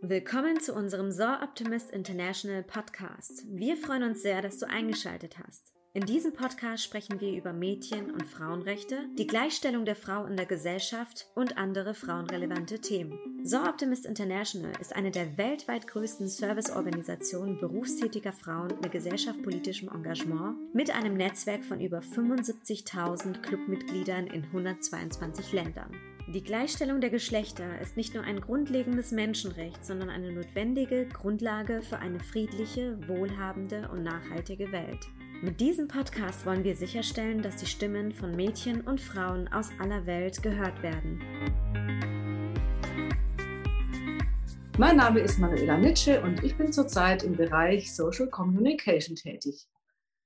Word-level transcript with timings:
Willkommen 0.00 0.60
zu 0.60 0.74
unserem 0.74 1.10
Saw 1.10 1.42
Optimist 1.42 1.90
International 1.90 2.62
Podcast. 2.62 3.42
Wir 3.48 3.76
freuen 3.76 4.04
uns 4.04 4.22
sehr, 4.22 4.40
dass 4.42 4.58
du 4.58 4.68
eingeschaltet 4.68 5.38
hast. 5.44 5.72
In 5.92 6.06
diesem 6.06 6.32
Podcast 6.32 6.84
sprechen 6.84 7.20
wir 7.20 7.32
über 7.32 7.52
Mädchen- 7.52 8.12
und 8.12 8.24
Frauenrechte, 8.24 9.08
die 9.18 9.26
Gleichstellung 9.26 9.84
der 9.84 9.96
Frau 9.96 10.24
in 10.26 10.36
der 10.36 10.46
Gesellschaft 10.46 11.26
und 11.34 11.58
andere 11.58 11.94
frauenrelevante 11.94 12.78
Themen. 12.78 13.18
Saw 13.42 13.68
Optimist 13.68 14.06
International 14.06 14.70
ist 14.80 14.94
eine 14.94 15.10
der 15.10 15.36
weltweit 15.36 15.88
größten 15.88 16.28
Serviceorganisationen 16.28 17.58
berufstätiger 17.58 18.32
Frauen 18.32 18.78
mit 18.80 18.92
gesellschaftspolitischem 18.92 19.88
Engagement 19.88 20.72
mit 20.72 20.94
einem 20.94 21.14
Netzwerk 21.16 21.64
von 21.64 21.80
über 21.80 21.98
75.000 21.98 23.42
Clubmitgliedern 23.42 24.28
in 24.28 24.44
122 24.44 25.52
Ländern. 25.52 25.90
Die 26.34 26.44
Gleichstellung 26.44 27.00
der 27.00 27.08
Geschlechter 27.08 27.80
ist 27.80 27.96
nicht 27.96 28.12
nur 28.12 28.22
ein 28.22 28.42
grundlegendes 28.42 29.12
Menschenrecht, 29.12 29.82
sondern 29.82 30.10
eine 30.10 30.30
notwendige 30.30 31.06
Grundlage 31.06 31.80
für 31.80 32.00
eine 32.00 32.20
friedliche, 32.20 32.98
wohlhabende 33.08 33.88
und 33.90 34.02
nachhaltige 34.02 34.70
Welt. 34.70 35.08
Mit 35.40 35.58
diesem 35.58 35.88
Podcast 35.88 36.44
wollen 36.44 36.64
wir 36.64 36.76
sicherstellen, 36.76 37.40
dass 37.40 37.56
die 37.56 37.66
Stimmen 37.66 38.12
von 38.12 38.36
Mädchen 38.36 38.82
und 38.82 39.00
Frauen 39.00 39.48
aus 39.48 39.70
aller 39.78 40.04
Welt 40.04 40.42
gehört 40.42 40.82
werden. 40.82 41.18
Mein 44.76 44.98
Name 44.98 45.20
ist 45.20 45.38
Manuela 45.38 45.78
Nitsche 45.78 46.20
und 46.20 46.44
ich 46.44 46.58
bin 46.58 46.74
zurzeit 46.74 47.22
im 47.22 47.36
Bereich 47.36 47.96
Social 47.96 48.28
Communication 48.28 49.16
tätig. 49.16 49.66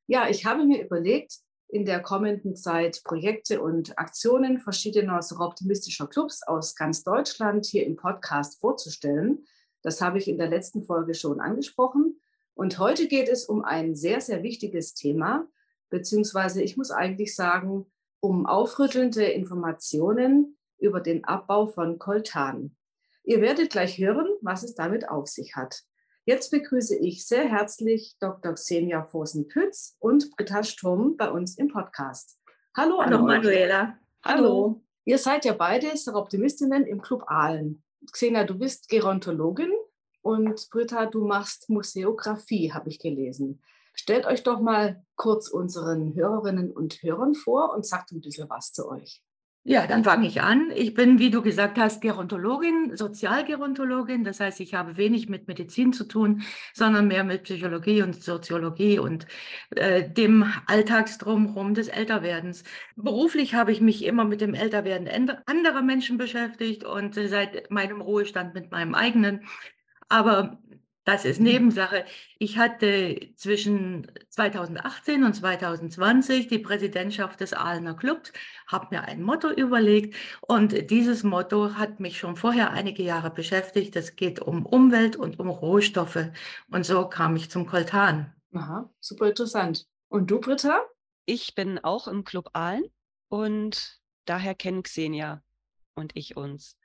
Ja, 0.08 0.28
ich 0.28 0.44
habe 0.46 0.64
mir 0.64 0.84
überlegt, 0.84 1.38
in 1.72 1.86
der 1.86 2.02
kommenden 2.02 2.54
Zeit 2.54 3.02
Projekte 3.02 3.62
und 3.62 3.98
Aktionen 3.98 4.60
verschiedener 4.60 5.20
optimistischer 5.38 6.06
Clubs 6.06 6.42
aus 6.42 6.76
ganz 6.76 7.02
Deutschland 7.02 7.64
hier 7.64 7.86
im 7.86 7.96
Podcast 7.96 8.60
vorzustellen. 8.60 9.46
Das 9.80 10.02
habe 10.02 10.18
ich 10.18 10.28
in 10.28 10.36
der 10.36 10.48
letzten 10.48 10.84
Folge 10.84 11.14
schon 11.14 11.40
angesprochen. 11.40 12.20
Und 12.52 12.78
heute 12.78 13.08
geht 13.08 13.30
es 13.30 13.46
um 13.46 13.64
ein 13.64 13.96
sehr, 13.96 14.20
sehr 14.20 14.42
wichtiges 14.42 14.92
Thema, 14.92 15.48
beziehungsweise 15.88 16.62
ich 16.62 16.76
muss 16.76 16.90
eigentlich 16.90 17.34
sagen, 17.34 17.86
um 18.20 18.44
aufrüttelnde 18.44 19.24
Informationen 19.24 20.58
über 20.78 21.00
den 21.00 21.24
Abbau 21.24 21.66
von 21.66 21.98
Koltan. 21.98 22.76
Ihr 23.24 23.40
werdet 23.40 23.70
gleich 23.70 23.96
hören, 23.96 24.28
was 24.42 24.62
es 24.62 24.74
damit 24.74 25.08
auf 25.08 25.26
sich 25.26 25.56
hat. 25.56 25.84
Jetzt 26.24 26.52
begrüße 26.52 26.96
ich 26.96 27.26
sehr 27.26 27.48
herzlich 27.48 28.14
Dr. 28.20 28.52
Xenia 28.52 29.08
Vosen-Pütz 29.12 29.96
und 29.98 30.30
Britta 30.36 30.62
Sturm 30.62 31.16
bei 31.16 31.28
uns 31.28 31.58
im 31.58 31.66
Podcast. 31.66 32.38
Hallo, 32.76 33.02
Hallo 33.02 33.24
Manuela. 33.24 33.98
Hallo. 34.24 34.80
Ihr 35.04 35.18
seid 35.18 35.44
ja 35.44 35.52
beide 35.52 35.90
Optimistinnen 36.14 36.86
im 36.86 37.02
Club 37.02 37.24
Aalen. 37.26 37.82
Xenia, 38.12 38.44
du 38.44 38.56
bist 38.56 38.88
Gerontologin 38.88 39.72
und 40.20 40.70
Britta, 40.70 41.06
du 41.06 41.26
machst 41.26 41.68
Museografie, 41.68 42.72
habe 42.72 42.88
ich 42.88 43.00
gelesen. 43.00 43.60
Stellt 43.92 44.24
euch 44.24 44.44
doch 44.44 44.60
mal 44.60 45.04
kurz 45.16 45.48
unseren 45.48 46.14
Hörerinnen 46.14 46.70
und 46.70 47.02
Hörern 47.02 47.34
vor 47.34 47.74
und 47.74 47.84
sagt 47.84 48.12
ein 48.12 48.20
bisschen 48.20 48.48
was 48.48 48.72
zu 48.72 48.88
euch. 48.88 49.24
Ja, 49.64 49.86
dann 49.86 50.02
fange 50.02 50.26
ich 50.26 50.40
an. 50.42 50.72
Ich 50.74 50.92
bin, 50.94 51.20
wie 51.20 51.30
du 51.30 51.40
gesagt 51.40 51.78
hast, 51.78 52.00
Gerontologin, 52.00 52.96
Sozialgerontologin. 52.96 54.24
Das 54.24 54.40
heißt, 54.40 54.58
ich 54.58 54.74
habe 54.74 54.96
wenig 54.96 55.28
mit 55.28 55.46
Medizin 55.46 55.92
zu 55.92 56.02
tun, 56.04 56.42
sondern 56.74 57.06
mehr 57.06 57.22
mit 57.22 57.44
Psychologie 57.44 58.02
und 58.02 58.20
Soziologie 58.24 58.98
und 58.98 59.24
äh, 59.76 60.10
dem 60.10 60.44
Alltagsdrumherum 60.66 61.74
des 61.74 61.86
Älterwerdens. 61.86 62.64
Beruflich 62.96 63.54
habe 63.54 63.70
ich 63.70 63.80
mich 63.80 64.04
immer 64.04 64.24
mit 64.24 64.40
dem 64.40 64.54
Älterwerden 64.54 65.08
anderer 65.46 65.82
Menschen 65.82 66.18
beschäftigt 66.18 66.82
und 66.82 67.16
äh, 67.16 67.28
seit 67.28 67.70
meinem 67.70 68.00
Ruhestand 68.00 68.54
mit 68.54 68.72
meinem 68.72 68.96
eigenen. 68.96 69.44
Aber 70.08 70.58
das 71.04 71.24
ist 71.24 71.40
Nebensache. 71.40 72.04
Ich 72.38 72.58
hatte 72.58 73.30
zwischen 73.34 74.06
2018 74.28 75.24
und 75.24 75.34
2020 75.34 76.46
die 76.46 76.58
Präsidentschaft 76.60 77.40
des 77.40 77.52
Aalener 77.52 77.94
Clubs, 77.94 78.32
habe 78.68 78.88
mir 78.90 79.02
ein 79.02 79.22
Motto 79.22 79.50
überlegt 79.50 80.14
und 80.40 80.90
dieses 80.90 81.24
Motto 81.24 81.74
hat 81.74 81.98
mich 81.98 82.18
schon 82.18 82.36
vorher 82.36 82.70
einige 82.70 83.02
Jahre 83.02 83.30
beschäftigt. 83.30 83.96
Es 83.96 84.14
geht 84.14 84.40
um 84.40 84.64
Umwelt 84.64 85.16
und 85.16 85.40
um 85.40 85.48
Rohstoffe 85.48 86.30
und 86.70 86.86
so 86.86 87.08
kam 87.08 87.34
ich 87.34 87.50
zum 87.50 87.66
Koltan. 87.66 88.32
Aha, 88.54 88.88
super 89.00 89.28
interessant. 89.28 89.86
Und 90.08 90.30
du, 90.30 90.40
Britta? 90.40 90.86
Ich 91.24 91.54
bin 91.54 91.78
auch 91.78 92.06
im 92.06 92.24
Club 92.24 92.50
Aalen 92.52 92.84
und 93.28 94.00
daher 94.24 94.54
kennen 94.54 94.82
Xenia 94.82 95.42
und 95.94 96.12
ich 96.14 96.36
uns. 96.36 96.76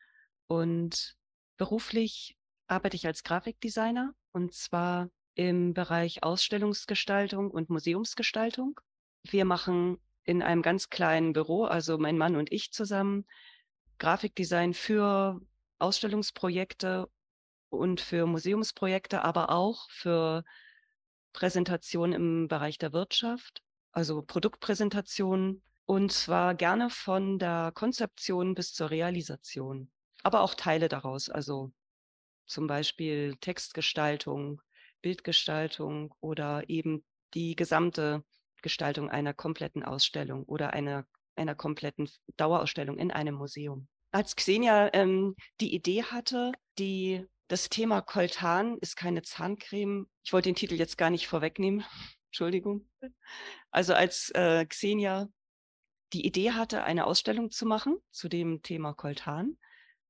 Und 0.47 1.17
beruflich 1.57 2.37
arbeite 2.67 2.95
ich 2.95 3.07
als 3.07 3.23
Grafikdesigner 3.23 4.13
und 4.31 4.53
zwar 4.53 5.09
im 5.35 5.73
Bereich 5.73 6.23
Ausstellungsgestaltung 6.23 7.51
und 7.51 7.69
Museumsgestaltung. 7.69 8.79
Wir 9.23 9.45
machen 9.45 9.99
in 10.23 10.41
einem 10.41 10.61
ganz 10.61 10.89
kleinen 10.89 11.33
Büro, 11.33 11.65
also 11.65 11.97
mein 11.97 12.17
Mann 12.17 12.35
und 12.35 12.51
ich 12.51 12.71
zusammen, 12.71 13.25
Grafikdesign 13.99 14.73
für 14.73 15.39
Ausstellungsprojekte 15.79 17.09
und 17.69 18.01
für 18.01 18.25
Museumsprojekte, 18.25 19.23
aber 19.23 19.51
auch 19.51 19.89
für 19.89 20.43
Präsentationen 21.33 22.13
im 22.13 22.47
Bereich 22.47 22.77
der 22.77 22.93
Wirtschaft, 22.93 23.61
also 23.91 24.21
Produktpräsentationen 24.21 25.61
und 25.85 26.11
zwar 26.11 26.55
gerne 26.55 26.89
von 26.89 27.39
der 27.39 27.71
Konzeption 27.73 28.55
bis 28.55 28.73
zur 28.73 28.89
Realisation, 28.89 29.91
aber 30.23 30.41
auch 30.41 30.55
Teile 30.55 30.89
daraus, 30.89 31.29
also 31.29 31.71
zum 32.47 32.67
Beispiel 32.67 33.35
Textgestaltung, 33.41 34.61
Bildgestaltung 35.01 36.13
oder 36.19 36.69
eben 36.69 37.05
die 37.33 37.55
gesamte 37.55 38.23
Gestaltung 38.61 39.09
einer 39.09 39.33
kompletten 39.33 39.83
Ausstellung 39.83 40.43
oder 40.43 40.73
einer, 40.73 41.05
einer 41.35 41.55
kompletten 41.55 42.09
Dauerausstellung 42.37 42.97
in 42.97 43.11
einem 43.11 43.35
Museum. 43.35 43.87
Als 44.11 44.35
Xenia 44.35 44.89
ähm, 44.93 45.35
die 45.59 45.75
Idee 45.75 46.03
hatte, 46.03 46.53
die, 46.79 47.25
das 47.47 47.69
Thema 47.69 48.01
Koltan 48.01 48.77
ist 48.79 48.95
keine 48.95 49.21
Zahncreme, 49.21 50.07
ich 50.23 50.33
wollte 50.33 50.49
den 50.49 50.55
Titel 50.55 50.75
jetzt 50.75 50.97
gar 50.97 51.09
nicht 51.09 51.27
vorwegnehmen, 51.27 51.85
Entschuldigung. 52.29 52.89
Also 53.71 53.93
als 53.93 54.31
äh, 54.31 54.65
Xenia 54.65 55.27
die 56.13 56.25
Idee 56.25 56.51
hatte, 56.51 56.83
eine 56.83 57.05
Ausstellung 57.05 57.51
zu 57.51 57.65
machen 57.65 57.97
zu 58.11 58.29
dem 58.29 58.61
Thema 58.61 58.93
Koltan, 58.93 59.57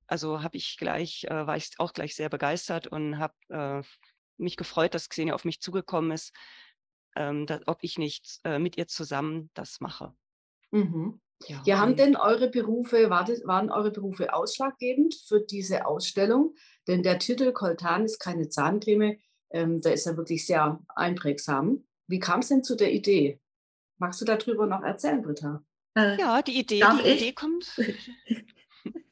also 0.07 0.41
habe 0.41 0.57
ich 0.57 0.77
gleich, 0.77 1.25
äh, 1.25 1.47
war 1.47 1.57
ich 1.57 1.71
auch 1.77 1.93
gleich 1.93 2.15
sehr 2.15 2.29
begeistert 2.29 2.87
und 2.87 3.19
habe 3.19 3.33
äh, 3.49 3.81
mich 4.37 4.57
gefreut, 4.57 4.93
dass 4.93 5.09
Xenia 5.09 5.33
auf 5.33 5.45
mich 5.45 5.61
zugekommen 5.61 6.11
ist, 6.11 6.33
ähm, 7.15 7.45
dass, 7.45 7.61
ob 7.67 7.79
ich 7.81 7.97
nicht 7.97 8.39
äh, 8.43 8.59
mit 8.59 8.77
ihr 8.77 8.87
zusammen 8.87 9.49
das 9.53 9.79
mache. 9.79 10.13
Mhm. 10.71 11.19
Ja, 11.47 11.61
ja, 11.65 11.79
haben 11.79 11.95
denn 11.95 12.15
eure 12.15 12.49
Berufe, 12.49 13.11
war 13.11 13.23
das, 13.23 13.45
waren 13.45 13.69
eure 13.69 13.91
Berufe 13.91 14.33
ausschlaggebend 14.33 15.13
für 15.27 15.39
diese 15.39 15.85
Ausstellung? 15.85 16.55
Denn 16.87 17.03
der 17.03 17.19
Titel 17.19 17.51
Coltan 17.51 18.05
ist 18.05 18.19
keine 18.19 18.49
Zahncreme, 18.49 19.19
ähm, 19.51 19.81
der 19.81 19.93
ist 19.93 20.05
ja 20.05 20.17
wirklich 20.17 20.47
sehr 20.47 20.79
einprägsam. 20.95 21.85
Wie 22.07 22.19
kam 22.19 22.39
es 22.39 22.47
denn 22.47 22.63
zu 22.63 22.75
der 22.75 22.91
Idee? 22.91 23.39
Magst 23.99 24.19
du 24.21 24.25
darüber 24.25 24.65
noch 24.65 24.81
erzählen, 24.81 25.21
Britta? 25.21 25.63
Äh, 25.95 26.19
ja, 26.19 26.41
die 26.41 26.59
Idee, 26.59 26.83
die 27.03 27.09
Idee 27.09 27.33
kommt. 27.33 27.71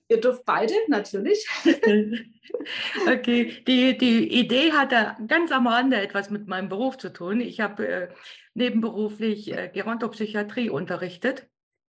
Ihr 0.07 0.21
dürft 0.21 0.45
beide, 0.45 0.73
natürlich. 0.87 1.47
okay, 3.07 3.63
die, 3.67 3.97
die 3.97 4.39
Idee 4.39 4.71
hatte 4.71 5.15
ganz 5.27 5.51
am 5.51 5.65
Rande 5.65 5.97
etwas 5.97 6.29
mit 6.29 6.47
meinem 6.47 6.69
Beruf 6.69 6.97
zu 6.97 7.11
tun. 7.11 7.41
Ich 7.41 7.59
habe 7.59 7.87
äh, 7.87 8.07
nebenberuflich 8.53 9.51
äh, 9.51 9.69
Gerontopsychiatrie 9.73 10.69
unterrichtet. 10.69 11.47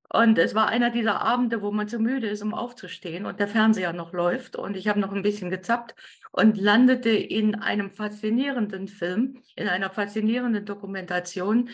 Und 0.08 0.38
es 0.38 0.56
war 0.56 0.70
einer 0.70 0.92
dieser 0.92 1.22
Abende, 1.22 1.62
wo 1.62 1.72
man 1.72 1.90
zu 1.90 2.00
müde 2.00 2.28
ist, 2.28 2.42
um 2.42 2.54
aufzustehen 2.54 3.26
und 3.26 3.40
der 3.40 3.48
Fernseher 3.48 3.92
noch 3.92 4.14
läuft. 4.14 4.56
Und 4.56 4.78
ich 4.78 4.88
habe 4.88 5.00
noch 5.00 5.12
ein 5.12 5.24
bisschen 5.24 5.50
gezappt 5.50 5.96
und 6.32 6.58
landete 6.58 7.10
in 7.10 7.56
einem 7.56 7.92
faszinierenden 7.92 8.88
Film, 8.88 9.42
in 9.56 9.68
einer 9.68 9.90
faszinierenden 9.90 10.66
Dokumentation 10.66 11.70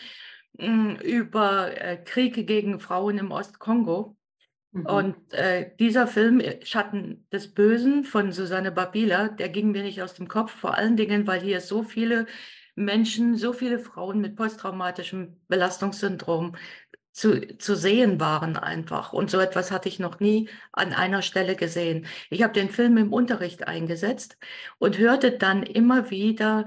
mh, 0.54 0.66
hm, 0.66 0.96
über 1.02 1.80
äh, 1.80 1.98
Kriege 1.98 2.46
gegen 2.46 2.80
Frauen 2.80 3.18
im 3.20 3.32
Ostkongo. 3.32 4.18
Mhm. 4.72 4.86
Und 4.86 5.34
äh, 5.34 5.72
dieser 5.80 6.08
Film 6.08 6.40
äh, 6.40 6.66
Schatten 6.66 7.26
des 7.32 7.54
Bösen 7.54 8.04
von 8.04 8.32
Susanne 8.32 8.72
Babila, 8.72 9.30
der 9.30 9.50
ging 9.50 9.72
mir 9.72 9.84
nicht 9.84 10.02
aus 10.02 10.14
dem 10.14 10.28
Kopf, 10.28 10.52
vor 10.52 10.76
allen 10.78 10.98
Dingen, 10.98 11.28
weil 11.28 11.42
hier 11.42 11.62
so 11.62 11.84
viele 11.84 12.26
Menschen, 12.76 13.36
so 13.36 13.54
viele 13.54 13.80
Frauen 13.80 14.22
mit 14.22 14.36
posttraumatischem 14.36 15.38
Belastungssyndrom 15.48 16.56
zu, 17.12 17.58
zu 17.58 17.76
sehen 17.76 18.20
waren 18.20 18.56
einfach. 18.56 19.12
Und 19.14 19.30
so 19.30 19.40
etwas 19.40 19.72
hatte 19.72 19.90
ich 19.90 20.00
noch 20.00 20.20
nie 20.20 20.50
an 20.72 20.94
einer 20.94 21.22
Stelle 21.22 21.56
gesehen. 21.56 22.06
Ich 22.30 22.42
habe 22.44 22.54
den 22.54 22.70
Film 22.70 22.98
im 22.98 23.12
Unterricht 23.12 23.68
eingesetzt 23.68 24.38
und 24.80 24.98
hörte 24.98 25.32
dann 25.32 25.64
immer 25.64 26.10
wieder 26.10 26.66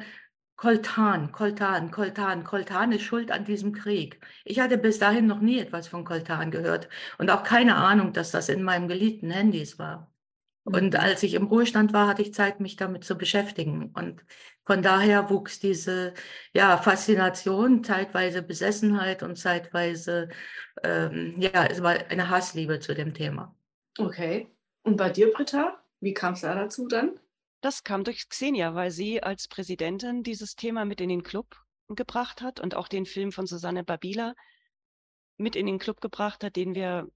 Koltan, 0.56 1.32
Koltan, 1.32 1.90
Koltan. 1.90 2.44
Koltan 2.44 2.92
ist 2.92 3.02
schuld 3.02 3.30
an 3.32 3.44
diesem 3.44 3.72
Krieg. 3.72 4.20
Ich 4.44 4.60
hatte 4.60 4.78
bis 4.78 4.98
dahin 4.98 5.26
noch 5.26 5.40
nie 5.40 5.58
etwas 5.58 5.88
von 5.88 6.04
Koltan 6.04 6.50
gehört 6.50 6.88
und 7.18 7.30
auch 7.30 7.42
keine 7.42 7.74
Ahnung, 7.76 8.12
dass 8.12 8.30
das 8.30 8.48
in 8.48 8.62
meinem 8.62 8.88
geliebten 8.88 9.30
Handys 9.30 9.78
war. 9.78 10.12
Und 10.64 10.96
Mhm. 10.96 10.96
als 10.96 11.22
ich 11.24 11.34
im 11.34 11.46
Ruhestand 11.48 11.92
war, 11.92 12.08
hatte 12.08 12.22
ich 12.22 12.34
Zeit, 12.34 12.60
mich 12.60 12.76
damit 12.76 13.04
zu 13.04 13.16
beschäftigen. 13.18 13.92
Und 13.94 14.24
von 14.64 14.82
daher 14.82 15.30
wuchs 15.30 15.60
diese 15.60 16.14
ja, 16.54 16.78
Faszination, 16.78 17.84
zeitweise 17.84 18.42
Besessenheit 18.42 19.22
und 19.22 19.36
zeitweise 19.36 20.30
ähm, 20.84 21.34
ja, 21.40 21.66
es 21.66 21.82
war 21.82 21.92
eine 22.10 22.30
Hassliebe 22.30 22.80
zu 22.80 22.94
dem 22.94 23.14
Thema. 23.14 23.56
Okay. 23.98 24.48
Und 24.84 24.96
bei 24.96 25.10
dir, 25.10 25.32
Britta? 25.32 25.82
Wie 26.00 26.14
kam 26.14 26.34
es 26.34 26.42
da 26.42 26.54
dazu 26.54 26.86
dann? 26.88 27.18
Das 27.64 27.82
kam 27.82 28.05
durch 28.05 28.28
Xenia, 28.28 28.75
weil 28.75 28.90
sie 28.90 29.22
als 29.22 29.49
Präsidentin 29.49 30.22
dieses 30.22 30.55
Thema 30.55 30.84
mit 30.84 31.00
in 31.00 31.08
den 31.08 31.22
Club 31.22 31.56
gebracht 31.88 32.43
hat 32.43 32.61
und 32.61 32.75
auch 32.75 32.88
den 32.88 33.06
Film 33.06 33.32
von 33.32 33.46
Susanne 33.46 33.82
Babila 33.84 34.34
mit 35.38 35.56
in 35.56 35.64
den 35.64 35.78
Club 35.78 36.02
gebracht 36.02 36.44
hat, 36.44 36.56
den 36.56 36.75
wir 36.75 37.08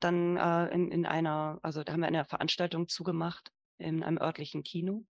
dann 0.00 0.38
äh, 0.38 0.68
in, 0.68 0.90
in 0.90 1.04
einer, 1.04 1.58
also 1.60 1.84
da 1.84 1.92
haben 1.92 2.00
wir 2.00 2.06
eine 2.06 2.24
Veranstaltung 2.24 2.88
zugemacht 2.88 3.52
in 3.76 4.02
einem 4.02 4.16
örtlichen 4.16 4.62
Kino, 4.62 5.04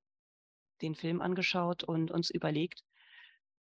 den 0.83 0.97
Film 0.97 1.21
angeschaut 1.21 1.85
und 1.85 2.11
uns 2.11 2.29
überlegt. 2.29 2.83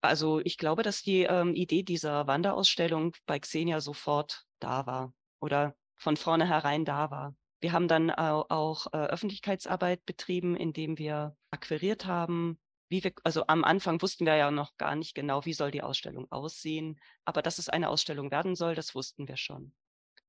Also 0.02 0.38
ich 0.38 0.58
glaube, 0.58 0.84
dass 0.84 1.02
die 1.02 1.22
ähm, 1.22 1.56
Idee 1.56 1.82
dieser 1.82 2.28
Wanderausstellung 2.28 3.16
bei 3.26 3.40
Xenia 3.40 3.80
sofort 3.80 4.46
da 4.60 4.86
war 4.86 5.12
oder 5.40 5.74
von 5.96 6.16
vornherein 6.16 6.84
da 6.84 7.10
war. 7.10 7.34
Wir 7.66 7.72
haben 7.72 7.88
dann 7.88 8.12
au- 8.12 8.46
auch 8.48 8.86
äh, 8.92 8.96
Öffentlichkeitsarbeit 8.96 10.06
betrieben, 10.06 10.54
indem 10.54 10.98
wir 10.98 11.34
akquiriert 11.50 12.06
haben. 12.06 12.60
Wie 12.88 13.02
wir, 13.02 13.10
also 13.24 13.48
am 13.48 13.64
Anfang 13.64 14.00
wussten 14.00 14.24
wir 14.24 14.36
ja 14.36 14.52
noch 14.52 14.76
gar 14.76 14.94
nicht 14.94 15.16
genau, 15.16 15.44
wie 15.46 15.52
soll 15.52 15.72
die 15.72 15.82
Ausstellung 15.82 16.30
aussehen. 16.30 17.00
Aber 17.24 17.42
dass 17.42 17.58
es 17.58 17.68
eine 17.68 17.88
Ausstellung 17.88 18.30
werden 18.30 18.54
soll, 18.54 18.76
das 18.76 18.94
wussten 18.94 19.26
wir 19.26 19.36
schon. 19.36 19.72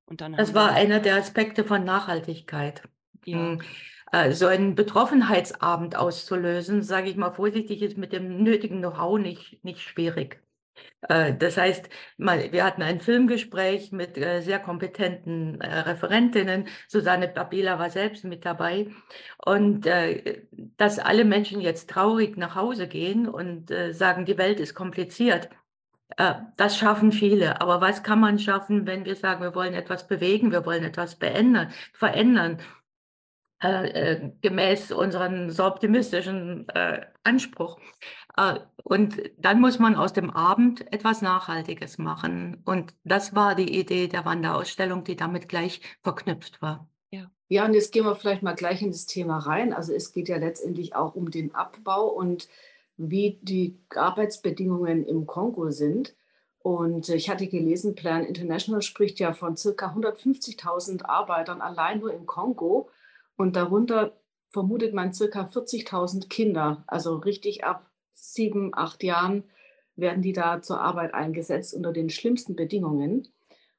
Und 0.07 0.21
dann 0.21 0.33
Das 0.33 0.55
war 0.55 0.71
einer 0.71 0.99
der 0.99 1.17
Aspekte 1.17 1.63
von 1.63 1.83
Nachhaltigkeit. 1.83 2.81
ja, 3.23 3.37
Mm, 3.37 3.61
äh, 4.11 4.31
So 4.31 4.47
einen 4.47 4.73
Betroffenheitsabend 4.73 5.95
auszulösen, 5.95 6.81
sage 6.81 7.07
ich 7.11 7.17
mal 7.17 7.33
vorsichtig, 7.33 7.83
ist 7.83 7.99
mit 7.99 8.13
dem 8.13 8.41
nötigen 8.41 8.79
Know-how 8.79 9.19
nicht, 9.19 9.63
nicht 9.63 9.81
schwierig. 9.81 10.41
Äh, 11.01 11.33
Das 11.35 11.57
heißt, 11.57 11.89
wir 12.17 12.63
hatten 12.63 12.81
ein 12.81 12.99
Filmgespräch 12.99 13.91
mit 13.91 14.17
äh, 14.17 14.41
sehr 14.41 14.59
kompetenten 14.59 15.61
äh, 15.61 15.79
Referentinnen. 15.79 16.67
Susanne 16.87 17.27
Babila 17.27 17.79
war 17.79 17.89
selbst 17.89 18.23
mit 18.23 18.45
dabei. 18.45 18.87
Und 19.45 19.87
dass 20.77 20.99
alle 20.99 21.25
Menschen 21.25 21.61
jetzt 21.61 21.89
traurig 21.89 22.37
nach 22.37 22.55
Hause 22.55 22.87
gehen 22.87 23.27
und 23.27 23.71
sagen, 23.91 24.25
die 24.25 24.37
Welt 24.37 24.59
ist 24.59 24.73
kompliziert, 24.75 25.49
das 26.57 26.77
schaffen 26.77 27.11
viele. 27.11 27.61
Aber 27.61 27.81
was 27.81 28.03
kann 28.03 28.19
man 28.19 28.39
schaffen, 28.39 28.85
wenn 28.87 29.05
wir 29.05 29.15
sagen, 29.15 29.41
wir 29.41 29.55
wollen 29.55 29.73
etwas 29.73 30.07
bewegen, 30.07 30.51
wir 30.51 30.65
wollen 30.65 30.83
etwas 30.83 31.15
beändern, 31.15 31.71
verändern? 31.93 32.59
äh, 33.59 34.29
gemäß 34.41 34.91
unseren 34.91 35.49
so 35.51 35.65
optimistischen 35.65 36.67
äh, 36.69 37.05
Anspruch. 37.23 37.79
Äh, 38.37 38.59
und 38.83 39.21
dann 39.37 39.59
muss 39.59 39.79
man 39.79 39.95
aus 39.95 40.13
dem 40.13 40.29
Abend 40.29 40.91
etwas 40.93 41.21
Nachhaltiges 41.21 41.97
machen. 41.97 42.61
Und 42.63 42.93
das 43.03 43.35
war 43.35 43.55
die 43.55 43.77
Idee 43.77 44.07
der 44.07 44.23
Wanderausstellung, 44.23 45.03
die 45.03 45.17
damit 45.17 45.49
gleich 45.49 45.81
verknüpft 46.01 46.61
war. 46.61 46.87
Ja, 47.49 47.63
und 47.63 47.73
jetzt 47.73 47.93
gehen 47.93 48.03
wir 48.03 48.15
vielleicht 48.15 48.43
mal 48.43 48.55
gleich 48.55 48.81
in 48.81 48.91
das 48.91 49.05
Thema 49.05 49.37
rein. 49.37 49.71
Also 49.71 49.93
es 49.93 50.11
geht 50.11 50.27
ja 50.27 50.37
letztendlich 50.37 50.95
auch 50.95 51.15
um 51.15 51.31
den 51.31 51.55
Abbau 51.55 52.07
und 52.07 52.49
wie 52.97 53.39
die 53.41 53.79
Arbeitsbedingungen 53.95 55.05
im 55.05 55.25
Kongo 55.25 55.71
sind. 55.71 56.13
Und 56.59 57.07
ich 57.07 57.29
hatte 57.29 57.47
gelesen, 57.47 57.95
Plan 57.95 58.25
International 58.25 58.81
spricht 58.81 59.19
ja 59.19 59.31
von 59.31 59.55
circa 59.55 59.93
150.000 59.93 61.05
Arbeitern 61.05 61.61
allein 61.61 61.99
nur 61.99 62.13
im 62.13 62.25
Kongo. 62.25 62.89
Und 63.37 63.55
darunter 63.55 64.19
vermutet 64.49 64.93
man 64.93 65.13
circa 65.13 65.43
40.000 65.43 66.27
Kinder. 66.27 66.83
Also 66.87 67.15
richtig 67.15 67.63
ab 67.63 67.89
sieben, 68.17 68.71
acht 68.73 69.03
Jahren 69.03 69.43
werden 69.95 70.21
die 70.21 70.33
da 70.33 70.61
zur 70.61 70.81
Arbeit 70.81 71.13
eingesetzt 71.13 71.73
unter 71.73 71.91
den 71.93 72.09
schlimmsten 72.09 72.55
Bedingungen. 72.55 73.27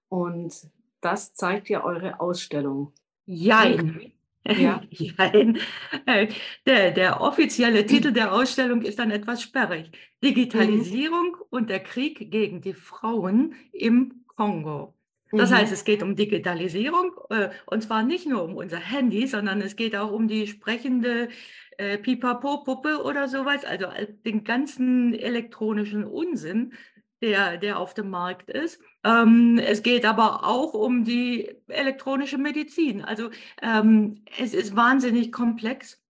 Und 0.08 0.54
das 1.00 1.34
zeigt 1.34 1.68
ja 1.68 1.84
eure 1.84 2.20
Ausstellung. 2.20 2.92
Jein. 3.26 4.12
Ja. 4.46 4.82
Jein. 4.88 5.58
Äh, 6.06 6.28
Der, 6.64 6.92
der 6.92 7.20
offizielle 7.20 7.84
Titel 7.84 8.12
der 8.12 8.32
Ausstellung 8.32 8.80
ist 8.80 8.98
dann 8.98 9.10
etwas 9.10 9.42
sperrig. 9.42 9.90
Digitalisierung 10.24 11.36
und 11.50 11.68
der 11.68 11.80
Krieg 11.80 12.30
gegen 12.30 12.62
die 12.62 12.72
Frauen 12.72 13.54
im 13.72 14.24
Kongo. 14.26 14.94
Das 15.36 15.50
Mhm. 15.50 15.54
heißt, 15.54 15.72
es 15.72 15.84
geht 15.84 16.02
um 16.02 16.16
Digitalisierung 16.16 17.12
äh, 17.30 17.50
und 17.66 17.82
zwar 17.82 18.02
nicht 18.02 18.26
nur 18.26 18.42
um 18.44 18.56
unser 18.56 18.78
Handy, 18.78 19.26
sondern 19.26 19.60
es 19.60 19.76
geht 19.76 19.96
auch 19.96 20.10
um 20.12 20.28
die 20.28 20.46
sprechende 20.46 21.28
äh, 21.76 21.98
Pipapo-Puppe 21.98 23.02
oder 23.04 23.28
sowas, 23.28 23.64
also 23.64 23.86
den 24.24 24.44
ganzen 24.44 25.14
elektronischen 25.14 26.04
Unsinn, 26.04 26.72
der, 27.20 27.56
der 27.56 27.78
auf 27.78 27.94
dem 27.94 28.10
Markt 28.10 28.48
ist. 28.50 28.80
Ähm, 29.04 29.58
es 29.58 29.82
geht 29.82 30.04
aber 30.04 30.44
auch 30.46 30.72
um 30.74 31.04
die 31.04 31.50
elektronische 31.68 32.38
Medizin. 32.38 33.02
Also 33.04 33.30
ähm, 33.62 34.24
es 34.38 34.54
ist 34.54 34.76
wahnsinnig 34.76 35.32
komplex. 35.32 36.00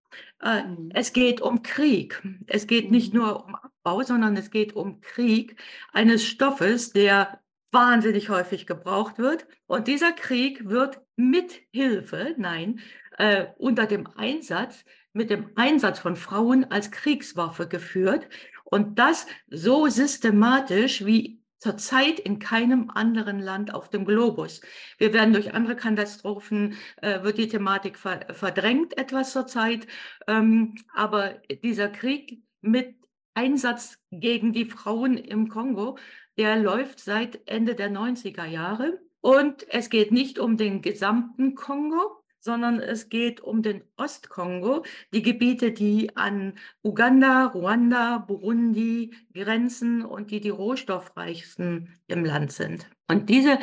Äh, 0.43 0.62
Mhm. 0.65 0.91
es 0.91 1.12
geht 1.12 1.41
um 1.41 1.62
Krieg. 1.62 2.23
Es 2.47 2.67
geht 2.67 2.91
nicht 2.91 3.12
Mhm. 3.12 3.20
nur 3.20 3.44
um 3.47 3.55
Abbau, 3.55 4.03
sondern 4.03 4.37
es 4.37 4.50
geht 4.50 4.75
um 4.76 5.00
Krieg 5.00 5.56
eines 5.93 6.25
Stoffes, 6.25 6.93
der 6.93 7.41
wahnsinnig 7.70 8.29
häufig 8.29 8.67
gebraucht 8.67 9.19
wird. 9.19 9.47
Und 9.67 9.88
dieser 9.88 10.12
Krieg 10.12 10.69
wird 10.69 11.00
mit 11.17 11.61
Hilfe, 11.70 12.35
nein, 12.38 12.81
äh, 13.19 13.47
unter 13.59 13.87
dem 13.87 14.06
Einsatz, 14.17 14.85
mit 15.12 15.31
dem 15.31 15.50
Einsatz 15.56 15.99
von 15.99 16.17
Frauen 16.17 16.70
als 16.70 16.91
Kriegswaffe 16.91 17.69
geführt. 17.69 18.29
Und 18.65 18.99
das 18.99 19.26
so 19.49 19.88
systematisch 19.88 21.05
wie 21.05 21.38
zurzeit 21.59 22.20
in 22.20 22.38
keinem 22.38 22.91
anderen 22.91 23.41
Land 23.41 23.75
auf 23.75 23.91
dem 23.91 24.05
Globus. 24.05 24.61
Wir 24.99 25.12
werden 25.12 25.32
durch 25.32 25.55
andere 25.55 25.76
Katastrophen, 25.76 26.76
äh, 27.03 27.23
wird 27.23 27.38
die 27.38 27.49
Thematik 27.49 27.99
ver 27.99 28.20
verdrängt 28.31 28.97
etwas 28.97 29.32
zurzeit. 29.32 29.87
Ähm, 30.29 30.76
aber 30.94 31.41
dieser 31.62 31.88
Krieg 31.88 32.43
mit 32.61 32.94
Einsatz 33.35 33.99
gegen 34.11 34.53
die 34.53 34.67
Frauen 34.67 35.17
im 35.17 35.49
Kongo, 35.49 35.99
der 36.38 36.56
läuft 36.56 37.00
seit 37.00 37.46
Ende 37.46 37.75
der 37.75 37.90
90er 37.90 38.46
Jahre. 38.46 39.00
Und 39.20 39.67
es 39.69 39.90
geht 39.90 40.12
nicht 40.12 40.38
um 40.38 40.56
den 40.56 40.81
gesamten 40.81 41.56
Kongo, 41.56 42.23
sondern 42.40 42.79
es 42.79 43.08
geht 43.08 43.40
um 43.40 43.62
den 43.62 43.82
Ostkongo, 43.96 44.85
die 45.12 45.23
Gebiete, 45.23 45.73
die 45.73 46.17
an 46.17 46.55
Uganda, 46.82 47.46
Ruanda, 47.46 48.19
Burundi 48.19 49.12
grenzen 49.34 50.05
und 50.05 50.31
die 50.31 50.41
die 50.41 50.51
rohstoffreichsten 50.51 51.98
im 52.06 52.24
Land 52.24 52.53
sind. 52.53 52.89
Und 53.08 53.29
diese 53.29 53.58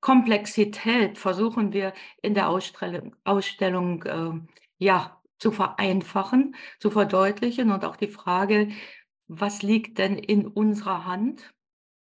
Komplexität 0.00 1.18
versuchen 1.18 1.72
wir 1.72 1.92
in 2.22 2.34
der 2.34 2.48
Ausstellung, 2.48 3.16
Ausstellung 3.24 4.04
äh, 4.04 4.40
ja, 4.78 5.20
zu 5.38 5.50
vereinfachen, 5.50 6.54
zu 6.78 6.90
verdeutlichen 6.90 7.72
und 7.72 7.84
auch 7.84 7.96
die 7.96 8.08
Frage, 8.08 8.68
was 9.26 9.62
liegt 9.62 9.98
denn 9.98 10.16
in 10.16 10.46
unserer 10.46 11.04
Hand 11.04 11.52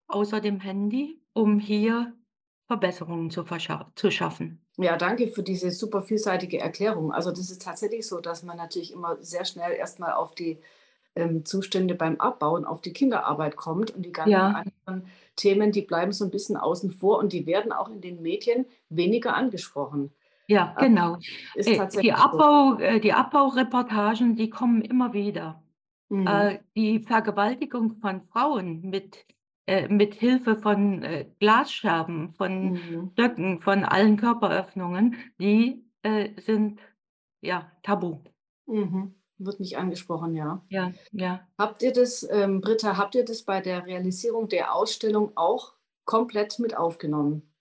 außer 0.09 0.41
dem 0.41 0.59
Handy, 0.59 1.21
um 1.33 1.59
hier 1.59 2.13
Verbesserungen 2.67 3.31
zu, 3.31 3.43
zu 3.95 4.11
schaffen. 4.11 4.65
Ja, 4.77 4.95
danke 4.97 5.27
für 5.27 5.43
diese 5.43 5.71
super 5.71 6.01
vielseitige 6.01 6.59
Erklärung. 6.59 7.11
Also 7.11 7.31
das 7.31 7.49
ist 7.51 7.61
tatsächlich 7.61 8.07
so, 8.07 8.21
dass 8.21 8.43
man 8.43 8.57
natürlich 8.57 8.93
immer 8.93 9.17
sehr 9.21 9.43
schnell 9.45 9.73
erstmal 9.73 10.13
auf 10.13 10.35
die 10.35 10.59
ähm, 11.15 11.43
Zustände 11.45 11.95
beim 11.95 12.19
Abbauen, 12.19 12.65
auf 12.65 12.81
die 12.81 12.93
Kinderarbeit 12.93 13.55
kommt 13.57 13.91
und 13.91 14.03
die 14.05 14.11
ganzen 14.11 14.31
Ja. 14.31 14.63
anderen 14.87 15.07
Themen, 15.35 15.71
die 15.71 15.81
bleiben 15.81 16.11
so 16.13 16.23
ein 16.25 16.31
bisschen 16.31 16.55
außen 16.57 16.91
vor 16.91 17.19
und 17.19 17.33
die 17.33 17.45
werden 17.45 17.71
auch 17.71 17.89
in 17.89 18.01
den 18.01 18.21
Medien 18.21 18.65
weniger 18.89 19.35
angesprochen. 19.35 20.13
Ja, 20.47 20.71
Aber 20.75 20.85
genau. 20.87 21.17
Ist 21.53 21.67
Äh, 21.67 21.87
Die, 22.01 22.09
so. 22.09 22.13
Abbau, 22.15 22.79
äh, 22.79 22.99
die 22.99 23.13
Abbaureportagen, 23.13 24.35
die 24.35 24.49
kommen 24.49 24.81
immer 24.81 25.13
wieder. 25.13 25.61
Mhm. 26.09 26.27
Äh, 26.27 26.59
Die 26.75 26.99
Vergewaltigung 27.01 27.97
von 27.99 28.21
Frauen 28.29 28.81
mit, 28.81 29.25
äh, 29.69 29.87
mit 29.87 30.15
Hilfe 30.15 30.57
von 30.57 31.03
äh, 31.03 31.25
Glasscherben, 31.39 32.33
von 32.33 32.71
Mhm. 32.73 33.11
Stöcken, 33.13 33.61
von 33.61 33.83
allen 33.85 34.17
Körperöffnungen, 34.17 35.15
die 35.39 35.83
äh, 36.03 36.29
sind 36.41 36.79
ja 37.41 37.71
tabu. 37.83 38.19
Mhm. 38.65 39.15
Wird 39.37 39.59
nicht 39.61 39.77
angesprochen, 39.77 40.35
ja. 40.35 40.65
Ja, 40.69 40.91
ja. 41.11 41.47
Habt 41.57 41.81
ihr 41.81 41.93
das, 41.93 42.27
ähm, 42.29 42.59
Britta, 42.61 42.97
habt 42.97 43.15
ihr 43.15 43.23
das 43.23 43.43
bei 43.43 43.61
der 43.61 43.85
Realisierung 43.85 44.49
der 44.49 44.75
Ausstellung 44.75 45.31
auch 45.35 45.75
komplett 46.05 46.59
mit 46.59 46.75
aufgenommen, 46.75 47.53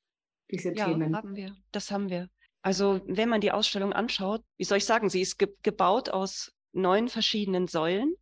diese 0.51 0.75
Ja, 0.75 0.87
Themen? 0.87 1.15
haben 1.15 1.37
wir. 1.37 1.55
Das 1.71 1.91
haben 1.93 2.09
wir. 2.11 2.29
Also, 2.63 3.01
wenn 3.07 3.29
man 3.29 3.41
die 3.41 3.53
Ausstellung 3.53 3.93
anschaut, 3.93 4.43
wie 4.57 4.65
soll 4.65 4.79
ich 4.79 4.85
sagen, 4.87 5.09
sie 5.09 5.21
ist 5.21 5.39
ge 5.39 5.49
gebaut 5.63 6.11
aus 6.11 6.53
neun 6.73 7.09
verschiedenen 7.09 7.69
Säulen, 7.69 8.15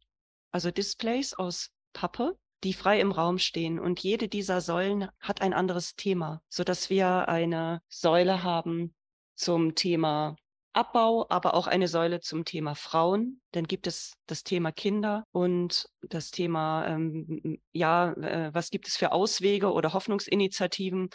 also 0.52 0.70
Displays 0.70 1.32
aus 1.34 1.70
Pappe, 1.94 2.36
die 2.66 2.74
frei 2.74 3.00
im 3.00 3.12
Raum 3.12 3.38
stehen. 3.38 3.78
Und 3.78 4.00
jede 4.00 4.26
dieser 4.28 4.60
Säulen 4.60 5.08
hat 5.20 5.40
ein 5.40 5.54
anderes 5.54 5.94
Thema, 5.94 6.42
sodass 6.48 6.90
wir 6.90 7.28
eine 7.28 7.80
Säule 7.88 8.42
haben 8.42 8.92
zum 9.36 9.76
Thema 9.76 10.36
Abbau, 10.72 11.26
aber 11.28 11.54
auch 11.54 11.68
eine 11.68 11.86
Säule 11.86 12.20
zum 12.20 12.44
Thema 12.44 12.74
Frauen. 12.74 13.40
Dann 13.52 13.68
gibt 13.68 13.86
es 13.86 14.14
das 14.26 14.42
Thema 14.42 14.72
Kinder 14.72 15.24
und 15.30 15.88
das 16.02 16.32
Thema, 16.32 16.86
ähm, 16.88 17.60
ja, 17.72 18.12
äh, 18.14 18.52
was 18.52 18.70
gibt 18.70 18.88
es 18.88 18.96
für 18.96 19.12
Auswege 19.12 19.72
oder 19.72 19.92
Hoffnungsinitiativen. 19.92 21.08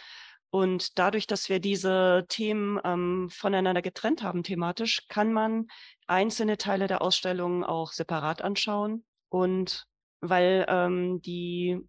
Und 0.51 0.97
dadurch, 0.97 1.27
dass 1.27 1.49
wir 1.49 1.59
diese 1.59 2.25
Themen 2.29 2.79
ähm, 2.85 3.29
voneinander 3.29 3.81
getrennt 3.81 4.23
haben 4.23 4.43
thematisch, 4.43 5.05
kann 5.09 5.33
man 5.33 5.67
einzelne 6.07 6.57
Teile 6.57 6.87
der 6.87 7.01
Ausstellung 7.01 7.65
auch 7.65 7.91
separat 7.91 8.41
anschauen. 8.41 9.03
Und 9.29 9.85
weil 10.21 10.65
ähm, 10.69 11.21
die, 11.21 11.79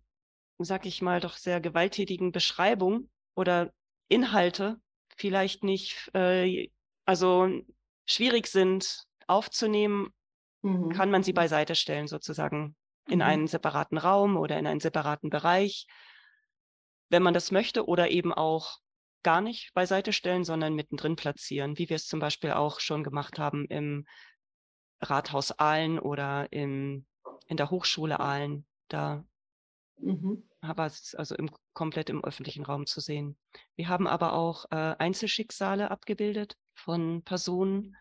sag 0.59 0.87
ich 0.87 1.03
mal, 1.03 1.21
doch 1.21 1.37
sehr 1.37 1.61
gewalttätigen 1.61 2.33
Beschreibungen 2.33 3.11
oder 3.35 3.73
Inhalte 4.09 4.79
vielleicht 5.17 5.65
nicht, 5.65 6.11
äh, 6.15 6.69
also 7.05 7.49
schwierig 8.07 8.47
sind 8.49 9.05
aufzunehmen, 9.27 10.13
mhm. 10.63 10.91
kann 10.91 11.11
man 11.11 11.23
sie 11.23 11.33
beiseite 11.33 11.75
stellen, 11.75 12.09
sozusagen 12.09 12.75
in 13.07 13.17
mhm. 13.17 13.23
einen 13.23 13.47
separaten 13.47 13.99
Raum 13.99 14.37
oder 14.37 14.59
in 14.59 14.67
einen 14.67 14.81
separaten 14.81 15.31
Bereich 15.31 15.87
wenn 17.13 17.23
man 17.23 17.35
das 17.35 17.53
möchte, 17.53 17.87
oder 17.87 18.11
eben 18.11 18.33
auch 18.33 18.79
gar 19.23 19.41
nicht 19.41 19.73
beiseite 19.75 20.13
stellen, 20.13 20.45
sondern 20.45 20.75
mittendrin 20.75 21.15
platzieren, 21.15 21.79
wie 21.79 21.89
wir 21.89 21.97
es 21.97 22.07
zum 22.07 22.19
Beispiel 22.19 22.53
auch 22.53 22.81
schon 22.81 23.05
gemacht 23.05 23.39
haben 23.39 23.67
im 23.67 24.07
Rathaus 25.01 25.53
Aalen 25.59 25.99
oder 25.99 26.51
im, 26.51 27.07
in 27.47 27.57
der 27.57 27.71
Hochschule 27.71 28.21
Aalen. 28.21 28.67
Da 28.89 29.25
mhm. 29.99 30.49
war 30.61 30.87
es 30.87 31.15
also 31.15 31.35
im, 31.35 31.51
komplett 31.73 32.11
im 32.11 32.25
öffentlichen 32.25 32.65
Raum 32.65 32.87
zu 32.87 33.01
sehen. 33.01 33.37
Wir 33.77 33.89
haben 33.89 34.07
aber 34.07 34.35
auch 34.35 34.67
äh, 34.71 34.97
Einzelschicksale 34.99 35.91
abgebildet 35.91 36.57
von 36.75 37.23
Personen, 37.23 37.97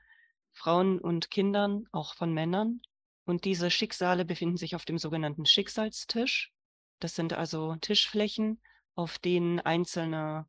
Frauen 0.54 1.00
und 1.00 1.32
Kindern, 1.32 1.86
auch 1.92 2.16
von 2.16 2.34
Männern. 2.34 2.82
Und 3.26 3.46
diese 3.46 3.70
Schicksale 3.72 4.26
befinden 4.26 4.58
sich 4.58 4.76
auf 4.76 4.86
dem 4.86 4.98
sogenannten 4.98 5.46
Schicksalstisch. 5.46 6.52
Das 7.00 7.16
sind 7.16 7.34
also 7.34 7.76
Tischflächen, 7.78 8.62
auf 8.96 9.20
denen 9.20 9.60
einzelne 9.60 10.48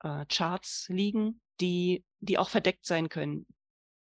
äh, 0.00 0.24
Charts 0.26 0.86
liegen, 0.88 1.40
die, 1.60 2.04
die 2.20 2.38
auch 2.38 2.48
verdeckt 2.48 2.86
sein 2.86 3.08
können. 3.08 3.46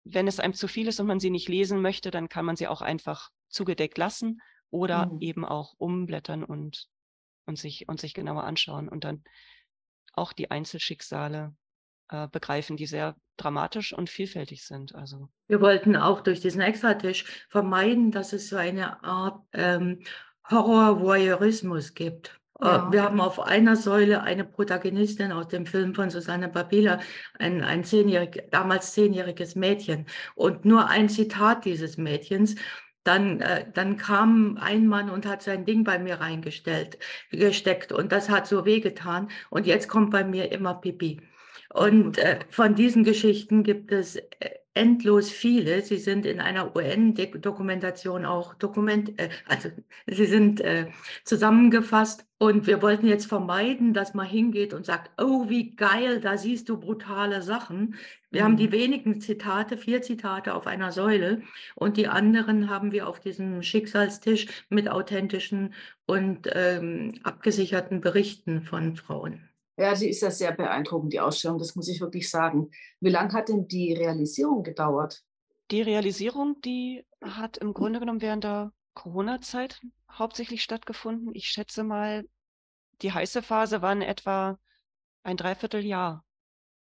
Wenn 0.04 0.28
es 0.28 0.40
einem 0.40 0.54
zu 0.54 0.69
viel 0.69 0.88
ist 0.88 1.00
und 1.00 1.07
man 1.07 1.21
sie 1.21 1.30
nicht 1.30 1.49
lesen 1.49 1.83
möchte, 1.83 2.11
dann 2.11 2.28
kann 2.28 2.45
man 2.45 2.57
sie 2.57 2.69
auch 2.69 2.80
einfach 2.80 3.30
zugedeckt 3.50 3.99
lassen 3.99 4.40
oder 4.71 5.07
mhm. 5.07 5.21
eben 5.21 5.45
auch 5.45 5.75
umblättern 5.78 6.45
und, 6.45 6.88
und, 7.47 7.59
sich, 7.59 7.88
und 7.88 8.00
sich 8.00 8.14
genauer 8.14 8.45
anschauen 8.45 8.88
und 8.88 9.04
dann 9.04 9.23
auch 10.12 10.33
die 10.33 10.50
Einzelschicksale 10.50 11.54
äh, 12.11 12.28
begreifen, 12.28 12.76
die 12.76 12.87
sehr 12.87 13.16
dramatisch 13.37 13.92
und 13.92 14.11
vielfältig 14.11 14.64
sind. 14.64 14.95
Also. 14.95 15.28
Wir 15.47 15.61
wollten 15.61 15.97
auch 15.97 16.21
durch 16.21 16.40
diesen 16.40 16.61
Extratisch 16.61 17.47
vermeiden, 17.49 18.11
dass 18.11 18.33
es 18.33 18.49
so 18.49 18.57
eine 18.57 19.02
Art 19.04 19.40
ähm, 19.52 20.00
Horror-Voyeurismus 20.50 21.95
gibt. 21.95 22.40
Äh, 22.61 22.66
ja. 22.66 22.92
Wir 22.92 23.02
haben 23.02 23.21
auf 23.21 23.40
einer 23.40 23.76
Säule 23.76 24.23
eine 24.23 24.45
Protagonistin 24.45 25.33
aus 25.33 25.49
dem 25.49 25.66
Film 25.66 25.95
von 25.95 26.11
Susanne 26.11 26.49
Babila, 26.49 27.00
ein, 27.38 27.62
ein 27.62 27.85
zehnjährig, 27.85 28.45
damals 28.50 28.92
zehnjähriges 28.92 29.54
Mädchen. 29.54 30.07
Und 30.35 30.64
nur 30.64 30.88
ein 30.88 31.09
Zitat 31.09 31.64
dieses 31.64 31.97
Mädchens. 31.97 32.57
Dann, 33.04 33.40
äh, 33.40 33.66
dann 33.73 33.97
kam 33.97 34.59
ein 34.59 34.87
Mann 34.87 35.11
und 35.11 35.26
hat 35.26 35.42
sein 35.42 35.64
Ding 35.64 35.85
bei 35.85 35.99
mir 35.99 36.21
reingestellt, 36.21 36.99
gesteckt. 37.30 37.92
Und 37.92 38.12
das 38.12 38.28
hat 38.28 38.47
so 38.47 38.64
wehgetan. 38.64 39.28
Und 39.50 39.66
jetzt 39.66 39.88
kommt 39.88 40.11
bei 40.11 40.25
mir 40.25 40.52
immer 40.52 40.75
Pipi. 40.75 41.21
Und 41.73 42.19
äh, 42.19 42.40
von 42.50 42.75
diesen 42.75 43.04
Geschichten 43.04 43.62
gibt 43.62 43.92
es 43.92 44.16
äh, 44.16 44.60
endlos 44.75 45.31
viele. 45.31 45.83
Sie 45.83 45.99
sind 45.99 46.27
in 46.27 46.41
einer 46.41 46.77
UN-Dokumentation 46.77 48.25
auch 48.25 48.55
dokument, 48.55 49.19
äh, 49.19 49.31
also 49.47 49.71
sie 50.07 50.27
sind 50.27 50.61
äh, 50.61 50.89
zusammengefasst. 51.25 52.27
Und 52.39 52.67
wir 52.67 52.81
wollten 52.81 53.07
jetzt 53.07 53.27
vermeiden, 53.27 53.93
dass 53.93 54.15
man 54.15 54.27
hingeht 54.27 54.73
und 54.73 54.87
sagt, 54.87 55.11
oh, 55.21 55.50
wie 55.50 55.77
geil, 55.77 56.21
da 56.21 56.39
siehst 56.39 56.71
du 56.71 56.81
brutale 56.81 57.43
Sachen. 57.43 57.97
Wir 58.31 58.41
mhm. 58.41 58.45
haben 58.45 58.57
die 58.57 58.69
mhm. 58.69 58.73
wenigen 58.73 59.21
Zitate, 59.21 59.77
vier 59.77 60.00
Zitate 60.00 60.55
auf 60.55 60.67
einer 60.67 60.91
Säule 60.91 61.43
und 61.75 61.99
die 61.99 62.09
anderen 62.09 62.71
haben 62.71 62.93
wir 62.93 63.09
auf 63.09 63.21
diesem 63.21 63.62
Schicksalstisch 63.62 64.47
mit 64.71 64.89
authentischen 64.89 65.75
und 66.07 66.49
ähm, 66.55 67.12
abgesicherten 67.25 68.00
Berichten 68.00 68.62
von 68.62 68.97
Frauen. 68.97 69.50
Ja, 69.81 69.97
sie 69.97 70.11
ist 70.11 70.21
ja 70.21 70.31
sehr 70.31 70.53
beeindruckend, 70.53 71.15
die 71.15 71.21
Ausstellung, 71.21 71.59
das 71.59 71.75
muss 71.75 71.89
ich 71.89 72.03
wirklich 72.03 72.29
sagen. 72.29 72.71
Wie 73.01 73.09
lange 73.09 73.33
hat 73.33 73.49
denn 73.49 73.67
die 73.67 73.95
Realisierung 73.95 74.63
gedauert? 74.63 75.23
Die 75.71 75.81
Realisierung, 75.81 76.61
die 76.61 77.07
hat 77.23 77.57
im 77.57 77.73
Grunde 77.73 77.99
genommen 77.99 78.21
während 78.21 78.45
der 78.45 78.73
Corona-Zeit 78.93 79.81
hauptsächlich 80.11 80.63
stattgefunden. 80.63 81.35
Ich 81.35 81.47
schätze 81.47 81.83
mal, 81.83 82.27
die 83.01 83.13
heiße 83.13 83.41
Phase 83.41 83.81
war 83.81 83.93
in 83.93 84.03
etwa 84.03 84.59
ein 85.23 85.39
Dreivierteljahr. 85.39 86.25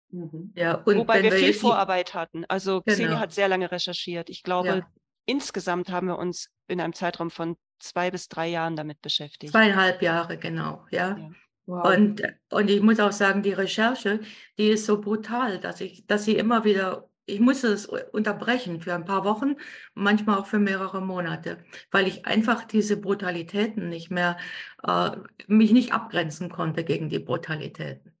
Mhm. 0.09 0.51
Ja, 0.55 0.85
Wobei 0.85 1.23
wir 1.23 1.31
viel 1.31 1.53
Vorarbeit 1.53 2.13
hatten. 2.13 2.43
Also 2.49 2.81
genau. 2.81 2.95
Xenia 2.95 3.19
hat 3.19 3.31
sehr 3.31 3.47
lange 3.47 3.71
recherchiert. 3.71 4.29
Ich 4.29 4.43
glaube, 4.43 4.67
ja. 4.67 4.87
insgesamt 5.25 5.89
haben 5.89 6.07
wir 6.07 6.17
uns 6.17 6.49
in 6.67 6.81
einem 6.81 6.93
Zeitraum 6.93 7.31
von 7.31 7.55
zwei 7.79 8.11
bis 8.11 8.27
drei 8.27 8.49
Jahren 8.49 8.75
damit 8.75 9.01
beschäftigt. 9.01 9.53
Zweieinhalb 9.53 10.01
Jahre, 10.01 10.37
genau, 10.37 10.85
ja. 10.91 11.17
ja. 11.17 11.31
Wow. 11.71 11.85
Und, 11.85 12.21
und 12.49 12.69
ich 12.69 12.81
muss 12.81 12.99
auch 12.99 13.13
sagen, 13.13 13.43
die 13.43 13.53
Recherche, 13.53 14.19
die 14.57 14.71
ist 14.71 14.85
so 14.85 14.99
brutal, 14.99 15.57
dass 15.57 15.79
ich, 15.79 16.05
dass 16.05 16.25
sie 16.25 16.35
immer 16.35 16.65
wieder, 16.65 17.09
ich 17.25 17.39
musste 17.39 17.69
es 17.69 17.85
unterbrechen 17.85 18.81
für 18.81 18.93
ein 18.93 19.05
paar 19.05 19.23
Wochen, 19.23 19.55
manchmal 19.93 20.37
auch 20.37 20.47
für 20.47 20.59
mehrere 20.59 21.01
Monate, 21.01 21.59
weil 21.89 22.07
ich 22.07 22.25
einfach 22.25 22.65
diese 22.65 22.97
Brutalitäten 22.97 23.87
nicht 23.87 24.11
mehr, 24.11 24.35
äh, 24.83 25.11
mich 25.47 25.71
nicht 25.71 25.93
abgrenzen 25.93 26.49
konnte 26.49 26.83
gegen 26.83 27.07
die 27.07 27.19
Brutalitäten. 27.19 28.11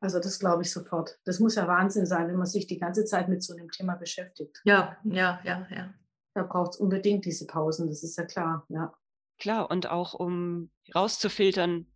Also 0.00 0.20
das 0.20 0.38
glaube 0.38 0.62
ich 0.62 0.70
sofort. 0.70 1.18
Das 1.24 1.40
muss 1.40 1.56
ja 1.56 1.66
Wahnsinn 1.66 2.06
sein, 2.06 2.28
wenn 2.28 2.36
man 2.36 2.46
sich 2.46 2.68
die 2.68 2.78
ganze 2.78 3.04
Zeit 3.04 3.28
mit 3.28 3.42
so 3.42 3.56
einem 3.56 3.72
Thema 3.72 3.96
beschäftigt. 3.96 4.60
Ja, 4.62 4.98
ja, 5.02 5.40
ja, 5.42 5.66
ja. 5.68 5.92
Da 6.34 6.44
braucht 6.44 6.74
es 6.74 6.76
unbedingt 6.76 7.24
diese 7.24 7.48
Pausen, 7.48 7.88
das 7.88 8.04
ist 8.04 8.16
ja 8.16 8.24
klar, 8.24 8.64
ja. 8.68 8.94
Klar, 9.40 9.68
und 9.68 9.90
auch 9.90 10.14
um 10.14 10.70
rauszufiltern, 10.94 11.88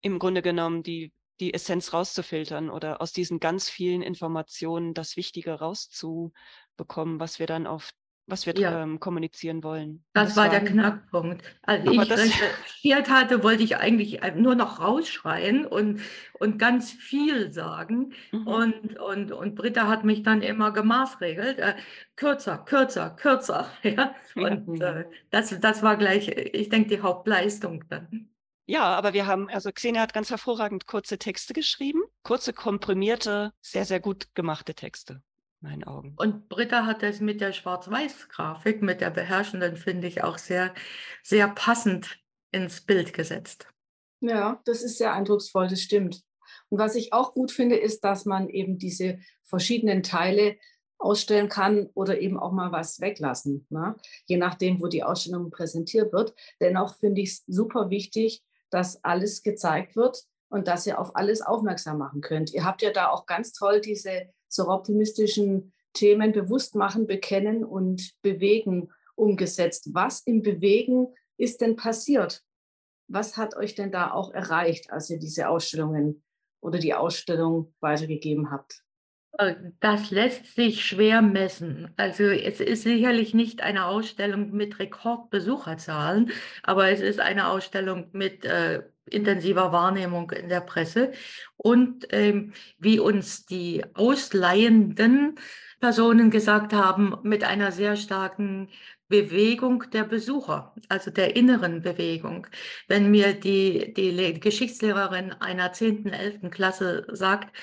im 0.00 0.18
Grunde 0.18 0.42
genommen 0.42 0.82
die, 0.82 1.12
die 1.40 1.54
Essenz 1.54 1.92
rauszufiltern 1.92 2.70
oder 2.70 3.00
aus 3.00 3.12
diesen 3.12 3.40
ganz 3.40 3.68
vielen 3.68 4.02
Informationen 4.02 4.94
das 4.94 5.16
Wichtige 5.16 5.52
rauszubekommen, 5.52 7.20
was 7.20 7.38
wir 7.38 7.46
dann 7.46 7.66
auf 7.66 7.90
was 8.28 8.44
wir 8.44 8.54
ja. 8.56 8.82
ähm, 8.82 9.00
kommunizieren 9.00 9.64
wollen. 9.64 10.04
Das, 10.12 10.28
das 10.28 10.36
war 10.36 10.50
der 10.50 10.62
Knackpunkt. 10.62 11.42
Als 11.62 11.80
Aber 11.80 11.92
ich 11.92 12.10
recherchiert 12.10 13.08
hatte, 13.08 13.42
wollte 13.42 13.62
ich 13.62 13.78
eigentlich 13.78 14.20
nur 14.36 14.54
noch 14.54 14.80
rausschreien 14.80 15.64
und, 15.66 16.02
und 16.34 16.58
ganz 16.58 16.92
viel 16.92 17.52
sagen. 17.52 18.12
Mhm. 18.30 18.46
Und, 18.46 18.98
und, 18.98 19.32
und 19.32 19.54
Britta 19.54 19.88
hat 19.88 20.04
mich 20.04 20.22
dann 20.22 20.42
immer 20.42 20.72
gemaßregelt. 20.72 21.58
Äh, 21.58 21.74
kürzer, 22.16 22.58
kürzer, 22.58 23.10
kürzer. 23.10 23.70
Ja? 23.82 24.14
Und 24.34 24.78
ja. 24.78 25.00
Äh, 25.00 25.04
das, 25.30 25.58
das 25.60 25.82
war 25.82 25.96
gleich, 25.96 26.28
ich 26.28 26.68
denke, 26.68 26.96
die 26.96 27.00
Hauptleistung 27.00 27.84
dann. 27.88 28.28
Ja, 28.68 28.84
aber 28.96 29.14
wir 29.14 29.26
haben, 29.26 29.48
also 29.48 29.72
Xenia 29.72 30.02
hat 30.02 30.12
ganz 30.12 30.28
hervorragend 30.28 30.86
kurze 30.86 31.16
Texte 31.16 31.54
geschrieben, 31.54 32.02
kurze, 32.22 32.52
komprimierte, 32.52 33.54
sehr, 33.62 33.86
sehr 33.86 33.98
gut 33.98 34.34
gemachte 34.34 34.74
Texte, 34.74 35.22
in 35.62 35.68
meinen 35.70 35.84
Augen. 35.84 36.12
Und 36.18 36.50
Britta 36.50 36.84
hat 36.84 37.02
das 37.02 37.20
mit 37.20 37.40
der 37.40 37.54
Schwarz-Weiß-Grafik, 37.54 38.82
mit 38.82 39.00
der 39.00 39.08
beherrschenden, 39.08 39.76
finde 39.76 40.06
ich 40.06 40.22
auch 40.22 40.36
sehr, 40.36 40.74
sehr 41.22 41.48
passend 41.48 42.20
ins 42.52 42.82
Bild 42.82 43.14
gesetzt. 43.14 43.68
Ja, 44.20 44.60
das 44.66 44.82
ist 44.82 44.98
sehr 44.98 45.14
eindrucksvoll, 45.14 45.68
das 45.68 45.80
stimmt. 45.80 46.22
Und 46.68 46.78
was 46.78 46.94
ich 46.94 47.14
auch 47.14 47.32
gut 47.32 47.50
finde, 47.50 47.76
ist, 47.76 48.04
dass 48.04 48.26
man 48.26 48.50
eben 48.50 48.76
diese 48.76 49.18
verschiedenen 49.44 50.02
Teile 50.02 50.58
ausstellen 50.98 51.48
kann 51.48 51.88
oder 51.94 52.20
eben 52.20 52.38
auch 52.38 52.52
mal 52.52 52.70
was 52.70 53.00
weglassen, 53.00 53.66
ne? 53.70 53.96
je 54.26 54.36
nachdem, 54.36 54.82
wo 54.82 54.88
die 54.88 55.04
Ausstellung 55.04 55.50
präsentiert 55.50 56.12
wird. 56.12 56.34
Dennoch 56.60 56.98
finde 56.98 57.22
ich 57.22 57.30
es 57.30 57.44
super 57.46 57.88
wichtig, 57.88 58.42
dass 58.70 59.02
alles 59.04 59.42
gezeigt 59.42 59.96
wird 59.96 60.24
und 60.48 60.68
dass 60.68 60.86
ihr 60.86 60.98
auf 60.98 61.16
alles 61.16 61.42
aufmerksam 61.42 61.98
machen 61.98 62.20
könnt. 62.20 62.52
Ihr 62.52 62.64
habt 62.64 62.82
ja 62.82 62.90
da 62.92 63.10
auch 63.10 63.26
ganz 63.26 63.52
toll 63.52 63.80
diese 63.80 64.28
so 64.48 64.68
optimistischen 64.68 65.72
Themen 65.92 66.32
bewusst 66.32 66.74
machen, 66.74 67.06
bekennen 67.06 67.64
und 67.64 68.12
bewegen 68.22 68.90
umgesetzt. 69.14 69.90
Was 69.92 70.20
im 70.20 70.42
Bewegen 70.42 71.08
ist 71.36 71.60
denn 71.60 71.76
passiert? 71.76 72.44
Was 73.08 73.36
hat 73.36 73.56
euch 73.56 73.74
denn 73.74 73.90
da 73.90 74.12
auch 74.12 74.32
erreicht, 74.32 74.90
als 74.90 75.10
ihr 75.10 75.18
diese 75.18 75.48
Ausstellungen 75.48 76.22
oder 76.60 76.78
die 76.78 76.94
Ausstellung 76.94 77.74
weitergegeben 77.80 78.50
habt? 78.50 78.84
Äh, 79.38 79.54
das 79.80 80.10
lässt 80.10 80.54
sich 80.54 80.84
schwer 80.84 81.22
messen. 81.22 81.90
Also 81.96 82.24
es 82.24 82.60
ist 82.60 82.82
sicherlich 82.82 83.34
nicht 83.34 83.62
eine 83.62 83.86
Ausstellung 83.86 84.52
mit 84.52 84.78
Rekordbesucherzahlen, 84.78 86.30
aber 86.62 86.90
es 86.90 87.00
ist 87.00 87.20
eine 87.20 87.48
Ausstellung 87.48 88.08
mit 88.12 88.44
äh, 88.44 88.82
intensiver 89.06 89.72
Wahrnehmung 89.72 90.30
in 90.32 90.48
der 90.50 90.60
Presse 90.60 91.12
und 91.56 92.06
ähm, 92.10 92.52
wie 92.78 92.98
uns 92.98 93.46
die 93.46 93.84
Ausleihenden 93.94 95.36
Personen 95.80 96.30
gesagt 96.30 96.72
haben, 96.72 97.14
mit 97.22 97.44
einer 97.44 97.72
sehr 97.72 97.96
starken 97.96 98.68
Bewegung 99.08 99.84
der 99.92 100.04
Besucher, 100.04 100.74
also 100.88 101.10
der 101.10 101.36
inneren 101.36 101.80
Bewegung. 101.82 102.46
Wenn 102.88 103.10
mir 103.10 103.32
die, 103.32 103.94
die 103.94 104.40
Geschichtslehrerin 104.40 105.32
einer 105.32 105.72
10., 105.72 106.12
11. 106.12 106.50
Klasse 106.50 107.06
sagt, 107.12 107.56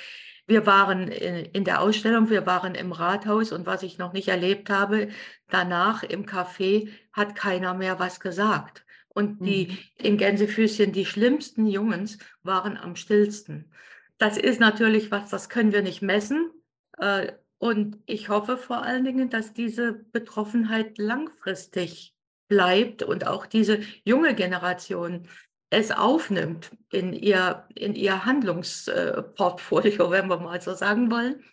wir 0.47 0.65
waren 0.65 1.07
in 1.07 1.63
der 1.63 1.81
Ausstellung, 1.81 2.29
wir 2.29 2.45
waren 2.45 2.75
im 2.75 2.91
Rathaus 2.91 3.51
und 3.51 3.65
was 3.65 3.83
ich 3.83 3.97
noch 3.97 4.13
nicht 4.13 4.27
erlebt 4.27 4.69
habe, 4.69 5.09
danach 5.49 6.03
im 6.03 6.25
Café 6.25 6.89
hat 7.13 7.35
keiner 7.35 7.73
mehr 7.73 7.99
was 7.99 8.19
gesagt. 8.19 8.85
Und 9.07 9.45
die 9.45 9.67
mhm. 9.67 9.77
in 10.05 10.17
Gänsefüßchen, 10.17 10.91
die 10.91 11.05
schlimmsten 11.05 11.67
Jungens 11.67 12.17
waren 12.43 12.77
am 12.77 12.95
stillsten. 12.95 13.71
Das 14.17 14.37
ist 14.37 14.59
natürlich 14.59 15.09
was, 15.09 15.29
das 15.29 15.49
können 15.49 15.71
wir 15.71 15.81
nicht 15.81 16.01
messen. 16.01 16.51
Äh, 16.97 17.31
und 17.57 17.97
ich 18.05 18.29
hoffe 18.29 18.57
vor 18.57 18.83
allen 18.83 19.05
Dingen, 19.05 19.29
dass 19.29 19.53
diese 19.53 19.93
Betroffenheit 19.93 20.97
langfristig 20.97 22.13
bleibt 22.47 23.03
und 23.03 23.25
auch 23.25 23.45
diese 23.45 23.79
junge 24.03 24.35
Generation 24.35 25.27
es 25.75 25.91
aufnimmt 25.91 26.71
in 26.89 27.11
ihr, 27.11 27.65
in 27.75 27.95
ihr 27.95 28.25
Handlungsportfolio, 28.25 30.09
wenn 30.11 30.29
wir 30.29 30.37
mal 30.37 30.61
so 30.61 30.73
sagen 30.73 31.11
wollen. 31.11 31.43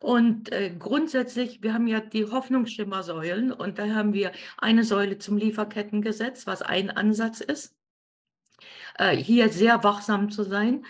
Und 0.00 0.52
äh, 0.52 0.70
grundsätzlich, 0.78 1.62
wir 1.62 1.74
haben 1.74 1.86
ja 1.88 2.00
die 2.00 2.30
Hoffnungsschimmersäulen 2.30 3.52
und 3.52 3.78
da 3.78 3.88
haben 3.88 4.12
wir 4.12 4.32
eine 4.58 4.84
Säule 4.84 5.18
zum 5.18 5.38
Lieferkettengesetz, 5.38 6.46
was 6.46 6.62
ein 6.62 6.90
Ansatz 6.90 7.40
ist, 7.40 7.74
äh, 8.98 9.16
hier 9.16 9.48
sehr 9.48 9.82
wachsam 9.82 10.30
zu 10.30 10.44
sein. 10.44 10.84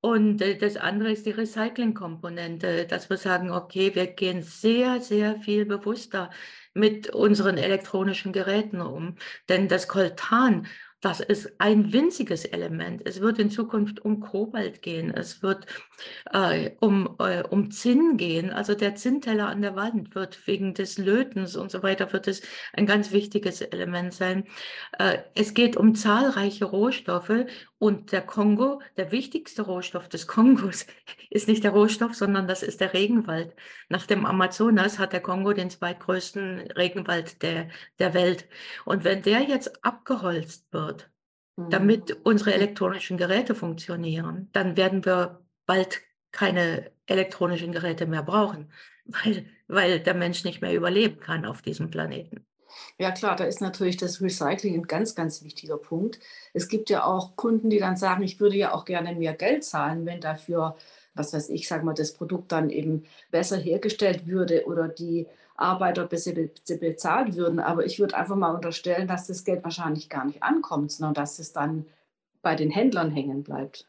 Und 0.00 0.42
äh, 0.42 0.56
das 0.58 0.76
andere 0.76 1.12
ist 1.12 1.26
die 1.26 1.30
Recycling-Komponente, 1.30 2.86
dass 2.86 3.10
wir 3.10 3.16
sagen, 3.16 3.50
okay, 3.50 3.94
wir 3.94 4.06
gehen 4.08 4.42
sehr, 4.42 5.00
sehr 5.00 5.40
viel 5.40 5.66
bewusster 5.66 6.30
mit 6.72 7.10
unseren 7.10 7.58
elektronischen 7.58 8.32
Geräten 8.32 8.80
um. 8.80 9.16
Denn 9.48 9.68
das 9.68 9.88
Koltan 9.88 10.66
das 11.04 11.20
ist 11.20 11.52
ein 11.58 11.92
winziges 11.92 12.46
Element. 12.46 13.02
Es 13.04 13.20
wird 13.20 13.38
in 13.38 13.50
Zukunft 13.50 14.02
um 14.06 14.20
Kobalt 14.20 14.80
gehen, 14.80 15.12
es 15.12 15.42
wird 15.42 15.66
äh, 16.32 16.70
um, 16.80 17.16
äh, 17.18 17.42
um 17.42 17.70
Zinn 17.70 18.16
gehen. 18.16 18.50
Also 18.50 18.74
der 18.74 18.94
Zinnteller 18.94 19.48
an 19.48 19.60
der 19.60 19.76
Wand 19.76 20.14
wird 20.14 20.46
wegen 20.46 20.72
des 20.72 20.96
Lötens 20.96 21.56
und 21.56 21.70
so 21.70 21.82
weiter, 21.82 22.10
wird 22.14 22.26
es 22.26 22.40
ein 22.72 22.86
ganz 22.86 23.12
wichtiges 23.12 23.60
Element 23.60 24.14
sein. 24.14 24.44
Äh, 24.98 25.18
es 25.34 25.52
geht 25.52 25.76
um 25.76 25.94
zahlreiche 25.94 26.64
Rohstoffe 26.64 27.44
und 27.78 28.12
der 28.12 28.22
Kongo, 28.22 28.80
der 28.96 29.12
wichtigste 29.12 29.60
Rohstoff 29.60 30.08
des 30.08 30.26
Kongos, 30.26 30.86
ist 31.30 31.48
nicht 31.48 31.64
der 31.64 31.72
Rohstoff, 31.72 32.14
sondern 32.14 32.48
das 32.48 32.62
ist 32.62 32.80
der 32.80 32.94
Regenwald. 32.94 33.54
Nach 33.90 34.06
dem 34.06 34.24
Amazonas 34.24 34.98
hat 34.98 35.12
der 35.12 35.20
Kongo 35.20 35.52
den 35.52 35.68
zweitgrößten 35.68 36.70
Regenwald 36.78 37.42
der, 37.42 37.68
der 37.98 38.14
Welt. 38.14 38.48
Und 38.86 39.04
wenn 39.04 39.20
der 39.20 39.42
jetzt 39.42 39.84
abgeholzt 39.84 40.72
wird. 40.72 40.93
Damit 41.56 42.16
unsere 42.24 42.54
elektronischen 42.54 43.16
Geräte 43.16 43.54
funktionieren, 43.54 44.48
dann 44.52 44.76
werden 44.76 45.04
wir 45.04 45.40
bald 45.66 46.02
keine 46.32 46.90
elektronischen 47.06 47.72
Geräte 47.72 48.06
mehr 48.06 48.22
brauchen, 48.22 48.72
weil, 49.04 49.46
weil 49.68 50.00
der 50.00 50.14
Mensch 50.14 50.44
nicht 50.44 50.60
mehr 50.60 50.74
überleben 50.74 51.20
kann 51.20 51.44
auf 51.44 51.62
diesem 51.62 51.90
Planeten. 51.90 52.44
Ja 52.98 53.12
klar, 53.12 53.36
da 53.36 53.44
ist 53.44 53.60
natürlich 53.60 53.96
das 53.96 54.20
Recycling 54.20 54.74
ein 54.74 54.86
ganz, 54.88 55.14
ganz 55.14 55.44
wichtiger 55.44 55.78
Punkt. 55.78 56.18
Es 56.52 56.68
gibt 56.68 56.90
ja 56.90 57.04
auch 57.04 57.36
Kunden, 57.36 57.70
die 57.70 57.78
dann 57.78 57.96
sagen, 57.96 58.24
ich 58.24 58.40
würde 58.40 58.56
ja 58.56 58.74
auch 58.74 58.84
gerne 58.84 59.14
mehr 59.14 59.34
Geld 59.34 59.62
zahlen, 59.62 60.06
wenn 60.06 60.20
dafür, 60.20 60.76
was 61.14 61.32
weiß 61.32 61.50
ich, 61.50 61.68
sag 61.68 61.84
mal, 61.84 61.94
das 61.94 62.14
Produkt 62.14 62.50
dann 62.50 62.70
eben 62.70 63.04
besser 63.30 63.56
hergestellt 63.56 64.26
würde 64.26 64.66
oder 64.66 64.88
die 64.88 65.28
Arbeiter 65.54 66.06
besser 66.06 66.32
bezahlt 66.32 67.36
würden. 67.36 67.60
Aber 67.60 67.86
ich 67.86 67.98
würde 67.98 68.16
einfach 68.16 68.36
mal 68.36 68.54
unterstellen, 68.54 69.08
dass 69.08 69.26
das 69.26 69.44
Geld 69.44 69.64
wahrscheinlich 69.64 70.08
gar 70.08 70.24
nicht 70.24 70.42
ankommt, 70.42 70.92
sondern 70.92 71.14
dass 71.14 71.38
es 71.38 71.52
dann 71.52 71.86
bei 72.42 72.54
den 72.54 72.70
Händlern 72.70 73.10
hängen 73.10 73.42
bleibt. 73.42 73.88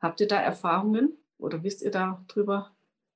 Habt 0.00 0.20
ihr 0.20 0.28
da 0.28 0.40
Erfahrungen 0.40 1.16
oder 1.38 1.62
wisst 1.64 1.82
ihr 1.82 1.90
da 1.90 2.24
drüber? 2.28 2.70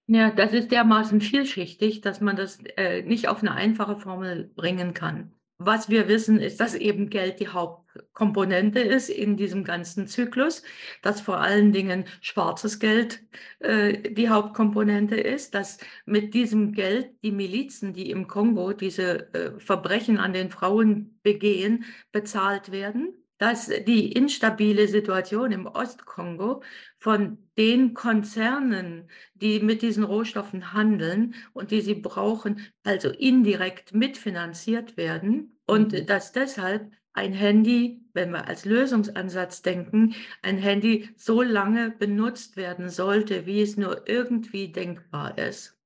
Ja, 0.06 0.30
das 0.30 0.52
ist 0.52 0.72
dermaßen 0.72 1.20
vielschichtig, 1.20 2.00
dass 2.00 2.20
man 2.20 2.36
das 2.36 2.58
äh, 2.76 3.02
nicht 3.02 3.28
auf 3.28 3.40
eine 3.40 3.52
einfache 3.52 3.96
Formel 3.96 4.50
bringen 4.54 4.94
kann. 4.94 5.32
Was 5.64 5.88
wir 5.88 6.08
wissen, 6.08 6.40
ist, 6.40 6.60
dass 6.60 6.74
eben 6.74 7.08
Geld 7.10 7.40
die 7.40 7.48
Hauptkomponente 7.48 8.80
ist 8.80 9.08
in 9.08 9.36
diesem 9.36 9.64
ganzen 9.64 10.06
Zyklus, 10.06 10.62
dass 11.02 11.20
vor 11.20 11.38
allen 11.40 11.72
Dingen 11.72 12.04
schwarzes 12.20 12.78
Geld 12.78 13.22
äh, 13.60 14.12
die 14.12 14.28
Hauptkomponente 14.28 15.16
ist, 15.16 15.54
dass 15.54 15.78
mit 16.04 16.34
diesem 16.34 16.72
Geld 16.72 17.10
die 17.22 17.32
Milizen, 17.32 17.92
die 17.92 18.10
im 18.10 18.26
Kongo 18.28 18.72
diese 18.72 19.32
äh, 19.34 19.60
Verbrechen 19.60 20.18
an 20.18 20.32
den 20.32 20.50
Frauen 20.50 21.18
begehen, 21.22 21.84
bezahlt 22.12 22.72
werden 22.72 23.21
dass 23.42 23.66
die 23.66 24.12
instabile 24.12 24.86
Situation 24.86 25.50
im 25.50 25.66
Ostkongo 25.66 26.62
von 26.96 27.38
den 27.58 27.92
Konzernen, 27.92 29.10
die 29.34 29.58
mit 29.58 29.82
diesen 29.82 30.04
Rohstoffen 30.04 30.72
handeln 30.72 31.34
und 31.52 31.72
die 31.72 31.80
sie 31.80 31.96
brauchen, 31.96 32.60
also 32.84 33.08
indirekt 33.08 33.94
mitfinanziert 33.94 34.96
werden 34.96 35.58
und 35.66 35.90
mhm. 35.92 36.06
dass 36.06 36.30
deshalb 36.30 36.92
ein 37.14 37.32
Handy, 37.32 38.04
wenn 38.12 38.30
wir 38.30 38.46
als 38.46 38.64
Lösungsansatz 38.64 39.62
denken, 39.62 40.14
ein 40.42 40.58
Handy 40.58 41.10
so 41.16 41.42
lange 41.42 41.90
benutzt 41.90 42.56
werden 42.56 42.90
sollte, 42.90 43.44
wie 43.44 43.60
es 43.60 43.76
nur 43.76 44.08
irgendwie 44.08 44.70
denkbar 44.70 45.36
ist. 45.36 45.81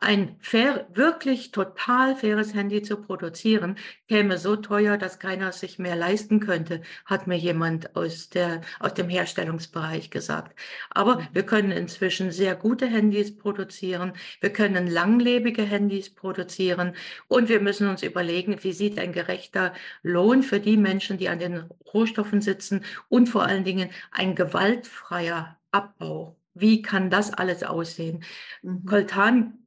Ein 0.00 0.36
fair, 0.40 0.86
wirklich 0.94 1.50
total 1.50 2.16
faires 2.16 2.54
Handy 2.54 2.82
zu 2.82 2.96
produzieren, 2.96 3.76
käme 4.08 4.38
so 4.38 4.56
teuer, 4.56 4.96
dass 4.96 5.18
keiner 5.18 5.50
es 5.50 5.60
sich 5.60 5.78
mehr 5.78 5.96
leisten 5.96 6.40
könnte, 6.40 6.80
hat 7.04 7.26
mir 7.26 7.36
jemand 7.36 7.96
aus, 7.96 8.30
der, 8.30 8.62
aus 8.78 8.94
dem 8.94 9.08
Herstellungsbereich 9.10 10.10
gesagt. 10.10 10.58
Aber 10.90 11.16
mhm. 11.18 11.28
wir 11.32 11.42
können 11.44 11.70
inzwischen 11.70 12.30
sehr 12.30 12.54
gute 12.54 12.86
Handys 12.86 13.36
produzieren, 13.36 14.14
wir 14.40 14.52
können 14.52 14.86
langlebige 14.86 15.62
Handys 15.62 16.10
produzieren 16.10 16.94
und 17.28 17.48
wir 17.48 17.60
müssen 17.60 17.88
uns 17.88 18.02
überlegen, 18.02 18.62
wie 18.62 18.72
sieht 18.72 18.98
ein 18.98 19.12
gerechter 19.12 19.74
Lohn 20.02 20.42
für 20.42 20.60
die 20.60 20.78
Menschen, 20.78 21.18
die 21.18 21.28
an 21.28 21.38
den 21.38 21.64
Rohstoffen 21.92 22.40
sitzen 22.40 22.84
und 23.08 23.28
vor 23.28 23.44
allen 23.44 23.64
Dingen 23.64 23.90
ein 24.12 24.34
gewaltfreier 24.34 25.58
Abbau 25.72 26.39
wie 26.54 26.82
kann 26.82 27.10
das 27.10 27.32
alles 27.32 27.62
aussehen? 27.62 28.24
Mhm. 28.62 28.84
Coltan 28.86 29.66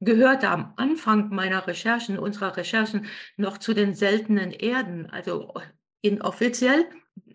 gehörte 0.00 0.48
am 0.48 0.74
Anfang 0.76 1.28
meiner 1.30 1.66
Recherchen, 1.66 2.18
unserer 2.18 2.56
Recherchen, 2.56 3.06
noch 3.36 3.58
zu 3.58 3.72
den 3.74 3.94
seltenen 3.94 4.50
Erden, 4.50 5.08
also 5.10 5.54
inoffiziell. 6.02 6.86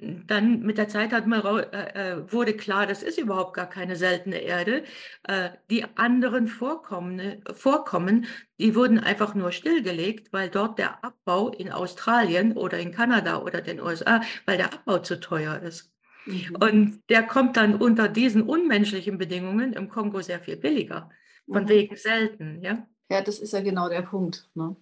Dann 0.02 0.62
mit 0.62 0.78
der 0.78 0.90
Zeit 0.90 1.14
hat 1.14 1.28
man, 1.28 1.42
äh, 1.72 2.14
äh, 2.14 2.32
wurde 2.32 2.56
klar, 2.56 2.88
das 2.88 3.04
ist 3.04 3.20
überhaupt 3.20 3.54
gar 3.54 3.70
keine 3.70 3.96
seltene 3.96 4.38
Erde. 4.40 4.84
Äh, 5.24 5.52
die 5.70 5.86
anderen 5.98 6.48
Vorkommen, 6.48 7.44
Vorkommen, 7.54 8.26
die 8.60 8.76
wurden 8.76 9.00
einfach 9.00 9.36
nur 9.36 9.52
stillgelegt, 9.52 10.34
weil 10.34 10.50
dort 10.50 10.80
der 10.80 11.04
Abbau 11.04 11.50
in 11.50 11.72
Australien 11.72 12.58
oder 12.58 12.80
in 12.80 12.92
Kanada 12.92 13.42
oder 13.42 13.62
den 13.62 13.80
USA, 13.80 14.22
weil 14.46 14.58
der 14.58 14.74
Abbau 14.74 15.00
zu 15.00 15.20
teuer 15.20 15.60
ist. 15.62 15.92
Mhm. 16.28 16.58
Und 16.60 17.02
der 17.10 17.24
kommt 17.24 17.58
dann 17.58 17.76
unter 17.76 18.08
diesen 18.08 18.44
unmenschlichen 18.44 19.18
Bedingungen 19.18 19.74
im 19.74 19.90
Kongo 19.90 20.22
sehr 20.22 20.40
viel 20.40 20.58
billiger. 20.58 21.10
Von 21.50 21.64
mhm. 21.64 21.70
wegen 21.70 21.96
selten, 21.96 22.62
ja. 22.62 22.86
Ja, 23.10 23.22
das 23.22 23.40
ist 23.40 23.54
ja 23.54 23.62
genau 23.62 23.88
der 23.88 24.02
Punkt. 24.02 24.50
Ne? 24.54 24.76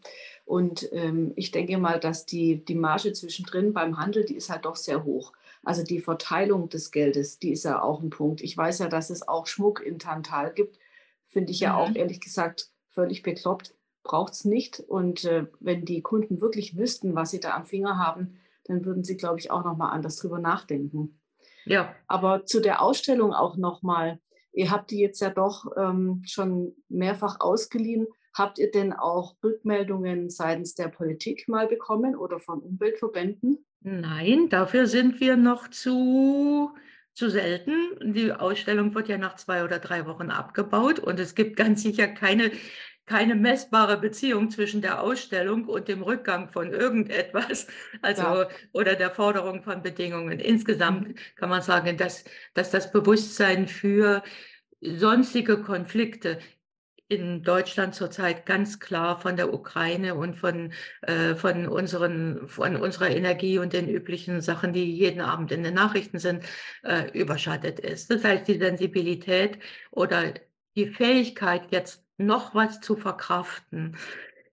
Und 0.45 0.89
ähm, 0.93 1.31
ich 1.35 1.51
denke 1.51 1.77
mal, 1.77 1.99
dass 1.99 2.25
die, 2.25 2.65
die 2.65 2.73
Marge 2.73 3.13
zwischendrin 3.13 3.71
beim 3.71 3.99
Handel, 3.99 4.25
die 4.25 4.35
ist 4.35 4.49
halt 4.49 4.65
doch 4.65 4.75
sehr 4.75 5.03
hoch. 5.03 5.33
Also 5.63 5.83
die 5.83 5.99
Verteilung 5.99 6.69
des 6.69 6.91
Geldes, 6.91 7.37
die 7.37 7.51
ist 7.51 7.65
ja 7.65 7.81
auch 7.81 8.01
ein 8.01 8.09
Punkt. 8.09 8.41
Ich 8.41 8.57
weiß 8.57 8.79
ja, 8.79 8.87
dass 8.87 9.11
es 9.11 9.27
auch 9.27 9.45
Schmuck 9.45 9.81
in 9.81 9.99
Tantal 9.99 10.53
gibt. 10.53 10.79
Finde 11.27 11.51
ich 11.51 11.59
ja 11.59 11.73
mhm. 11.73 11.79
auch 11.79 11.95
ehrlich 11.95 12.19
gesagt 12.19 12.69
völlig 12.89 13.21
bekloppt. 13.21 13.75
Braucht 14.03 14.33
es 14.33 14.45
nicht. 14.45 14.79
Und 14.79 15.25
äh, 15.25 15.45
wenn 15.59 15.85
die 15.85 16.01
Kunden 16.01 16.41
wirklich 16.41 16.77
wüssten, 16.77 17.13
was 17.13 17.29
sie 17.29 17.39
da 17.39 17.55
am 17.55 17.65
Finger 17.65 17.97
haben, 17.97 18.39
dann 18.63 18.85
würden 18.85 19.03
sie, 19.03 19.17
glaube 19.17 19.39
ich, 19.39 19.51
auch 19.51 19.63
nochmal 19.63 19.91
anders 19.91 20.15
drüber 20.17 20.39
nachdenken. 20.39 21.19
Ja. 21.65 21.95
Aber 22.07 22.45
zu 22.45 22.59
der 22.59 22.81
Ausstellung 22.81 23.33
auch 23.33 23.57
nochmal. 23.57 24.19
Ihr 24.53 24.71
habt 24.71 24.91
die 24.91 24.99
jetzt 24.99 25.19
ja 25.19 25.29
doch 25.29 25.65
ähm, 25.77 26.21
schon 26.25 26.75
mehrfach 26.87 27.39
ausgeliehen. 27.39 28.07
Habt 28.33 28.59
ihr 28.59 28.71
denn 28.71 28.93
auch 28.93 29.35
Rückmeldungen 29.43 30.29
seitens 30.29 30.75
der 30.75 30.87
Politik 30.87 31.47
mal 31.47 31.67
bekommen 31.67 32.15
oder 32.15 32.39
von 32.39 32.59
Umweltverbänden? 32.59 33.65
Nein, 33.81 34.49
dafür 34.49 34.87
sind 34.87 35.19
wir 35.19 35.37
noch 35.37 35.69
zu, 35.69 36.71
zu 37.13 37.29
selten. 37.29 38.13
Die 38.13 38.31
Ausstellung 38.31 38.93
wird 38.95 39.07
ja 39.07 39.17
nach 39.17 39.35
zwei 39.35 39.63
oder 39.63 39.79
drei 39.79 40.05
Wochen 40.05 40.31
abgebaut 40.31 40.99
und 40.99 41.19
es 41.19 41.35
gibt 41.35 41.55
ganz 41.55 41.83
sicher 41.83 42.07
keine 42.07 42.51
keine 43.05 43.35
messbare 43.35 43.97
Beziehung 43.97 44.49
zwischen 44.49 44.81
der 44.81 45.01
Ausstellung 45.01 45.65
und 45.65 45.87
dem 45.87 46.01
Rückgang 46.01 46.49
von 46.49 46.71
irgendetwas, 46.71 47.67
also 48.01 48.23
ja. 48.23 48.47
oder 48.73 48.95
der 48.95 49.11
Forderung 49.11 49.63
von 49.63 49.81
Bedingungen. 49.81 50.39
Insgesamt 50.39 51.09
mhm. 51.09 51.15
kann 51.35 51.49
man 51.49 51.61
sagen, 51.61 51.97
dass, 51.97 52.23
dass 52.53 52.71
das 52.71 52.91
Bewusstsein 52.91 53.67
für 53.67 54.23
sonstige 54.81 55.61
Konflikte 55.61 56.39
in 57.07 57.43
Deutschland 57.43 57.93
zurzeit 57.93 58.45
ganz 58.47 58.79
klar 58.79 59.19
von 59.19 59.37
der 59.37 59.53
Ukraine 59.53 60.15
und 60.15 60.35
von, 60.35 60.73
äh, 61.01 61.35
von, 61.35 61.67
unseren, 61.67 62.47
von 62.47 62.75
unserer 62.77 63.11
Energie 63.11 63.59
und 63.59 63.73
den 63.73 63.87
üblichen 63.87 64.41
Sachen, 64.41 64.73
die 64.73 64.91
jeden 64.91 65.21
Abend 65.21 65.51
in 65.51 65.63
den 65.63 65.75
Nachrichten 65.75 66.17
sind, 66.17 66.43
äh, 66.83 67.11
überschattet 67.11 67.79
ist. 67.79 68.09
Das 68.09 68.23
heißt, 68.23 68.47
die 68.47 68.57
Sensibilität 68.57 69.59
oder 69.91 70.33
die 70.75 70.87
Fähigkeit, 70.87 71.71
jetzt 71.71 72.04
noch 72.17 72.55
was 72.55 72.81
zu 72.81 72.95
verkraften, 72.95 73.97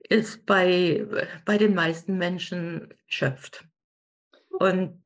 ist 0.08 0.46
bei, 0.46 1.06
bei 1.44 1.58
den 1.58 1.74
meisten 1.74 2.18
Menschen 2.18 2.92
schöpft. 3.06 3.64
Und 4.50 5.02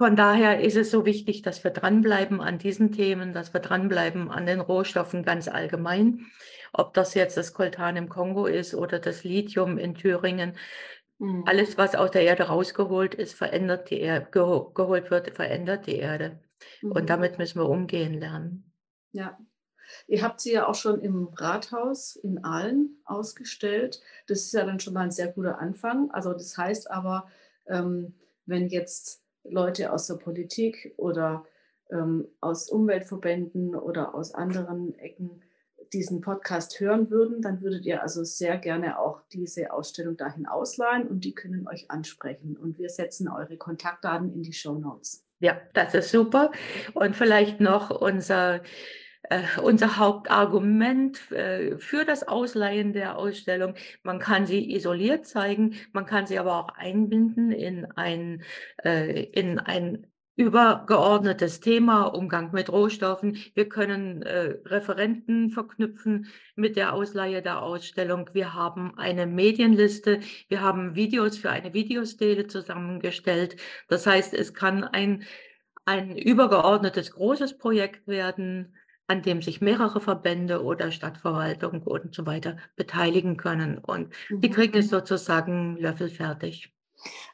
von 0.00 0.16
daher 0.16 0.60
ist 0.60 0.76
es 0.76 0.90
so 0.90 1.04
wichtig, 1.04 1.42
dass 1.42 1.62
wir 1.62 1.70
dranbleiben 1.70 2.40
an 2.40 2.58
diesen 2.58 2.92
Themen, 2.92 3.34
dass 3.34 3.52
wir 3.52 3.60
dranbleiben 3.60 4.30
an 4.30 4.46
den 4.46 4.60
Rohstoffen 4.60 5.24
ganz 5.24 5.46
allgemein. 5.46 6.26
Ob 6.72 6.94
das 6.94 7.14
jetzt 7.14 7.36
das 7.36 7.52
Koltan 7.52 7.96
im 7.96 8.08
Kongo 8.08 8.46
ist 8.46 8.74
oder 8.74 8.98
das 8.98 9.24
Lithium 9.24 9.76
in 9.76 9.94
Thüringen. 9.94 10.56
Mhm. 11.18 11.44
Alles, 11.46 11.76
was 11.76 11.94
aus 11.94 12.10
der 12.12 12.22
Erde 12.22 12.44
rausgeholt 12.44 13.14
ist, 13.14 13.34
verändert 13.34 13.90
die 13.90 14.00
Erde, 14.00 14.26
geholt 14.30 15.10
wird, 15.10 15.34
verändert 15.34 15.86
die 15.86 15.96
Erde. 15.96 16.40
Mhm. 16.80 16.92
Und 16.92 17.10
damit 17.10 17.38
müssen 17.38 17.60
wir 17.60 17.68
umgehen 17.68 18.14
lernen. 18.14 18.72
Ja. 19.12 19.38
Ihr 20.06 20.22
habt 20.22 20.40
sie 20.40 20.52
ja 20.52 20.66
auch 20.66 20.74
schon 20.74 21.00
im 21.00 21.28
Rathaus 21.34 22.16
in 22.16 22.44
Aalen 22.44 23.00
ausgestellt. 23.04 24.00
Das 24.26 24.40
ist 24.40 24.52
ja 24.52 24.64
dann 24.64 24.80
schon 24.80 24.94
mal 24.94 25.02
ein 25.02 25.10
sehr 25.10 25.28
guter 25.28 25.58
Anfang. 25.58 26.10
Also 26.10 26.32
das 26.32 26.56
heißt 26.56 26.90
aber, 26.90 27.28
ähm, 27.66 28.14
wenn 28.46 28.68
jetzt 28.68 29.22
Leute 29.44 29.92
aus 29.92 30.06
der 30.06 30.14
Politik 30.14 30.94
oder 30.96 31.44
ähm, 31.90 32.28
aus 32.40 32.68
Umweltverbänden 32.68 33.74
oder 33.74 34.14
aus 34.14 34.34
anderen 34.34 34.98
Ecken 34.98 35.42
diesen 35.92 36.20
Podcast 36.20 36.78
hören 36.78 37.10
würden, 37.10 37.42
dann 37.42 37.62
würdet 37.62 37.84
ihr 37.84 38.02
also 38.02 38.22
sehr 38.22 38.58
gerne 38.58 38.98
auch 38.98 39.22
diese 39.32 39.72
Ausstellung 39.72 40.16
dahin 40.16 40.46
ausleihen 40.46 41.08
und 41.08 41.24
die 41.24 41.34
können 41.34 41.66
euch 41.66 41.90
ansprechen. 41.90 42.56
Und 42.56 42.78
wir 42.78 42.90
setzen 42.90 43.28
eure 43.28 43.56
Kontaktdaten 43.56 44.32
in 44.32 44.42
die 44.42 44.52
Show 44.52 44.74
Notes. 44.74 45.24
Ja, 45.40 45.60
das 45.72 45.94
ist 45.94 46.10
super. 46.10 46.52
Und 46.94 47.16
vielleicht 47.16 47.60
noch 47.60 47.90
unser 47.90 48.60
unser 49.62 49.96
Hauptargument 49.96 51.30
äh, 51.30 51.78
für 51.78 52.04
das 52.04 52.26
Ausleihen 52.26 52.92
der 52.92 53.16
Ausstellung. 53.16 53.74
Man 54.02 54.18
kann 54.18 54.46
sie 54.46 54.74
isoliert 54.74 55.26
zeigen, 55.26 55.74
man 55.92 56.06
kann 56.06 56.26
sie 56.26 56.38
aber 56.38 56.56
auch 56.56 56.68
einbinden 56.76 57.52
in 57.52 57.86
ein, 57.92 58.42
äh, 58.84 59.24
in 59.24 59.58
ein 59.58 60.06
übergeordnetes 60.36 61.60
Thema, 61.60 62.04
Umgang 62.04 62.52
mit 62.52 62.72
Rohstoffen. 62.72 63.36
Wir 63.54 63.68
können 63.68 64.22
äh, 64.22 64.56
Referenten 64.64 65.50
verknüpfen 65.50 66.28
mit 66.56 66.76
der 66.76 66.94
Ausleihe 66.94 67.42
der 67.42 67.62
Ausstellung. 67.62 68.30
Wir 68.32 68.54
haben 68.54 68.96
eine 68.96 69.26
Medienliste. 69.26 70.20
Wir 70.48 70.62
haben 70.62 70.94
Videos 70.96 71.36
für 71.36 71.50
eine 71.50 71.74
Videostele 71.74 72.46
zusammengestellt. 72.46 73.56
Das 73.88 74.06
heißt, 74.06 74.32
es 74.32 74.54
kann 74.54 74.82
ein, 74.82 75.24
ein 75.84 76.16
übergeordnetes 76.16 77.12
großes 77.12 77.58
Projekt 77.58 78.08
werden, 78.08 78.74
an 79.10 79.22
dem 79.22 79.42
sich 79.42 79.60
mehrere 79.60 80.00
Verbände 80.00 80.62
oder 80.62 80.92
Stadtverwaltung 80.92 81.82
und 81.82 82.14
so 82.14 82.26
weiter 82.26 82.56
beteiligen 82.76 83.36
können. 83.36 83.78
Und 83.78 84.12
mhm. 84.28 84.40
die 84.40 84.50
kriegen 84.50 84.78
es 84.78 84.88
sozusagen 84.88 85.76
löffelfertig. 85.78 86.72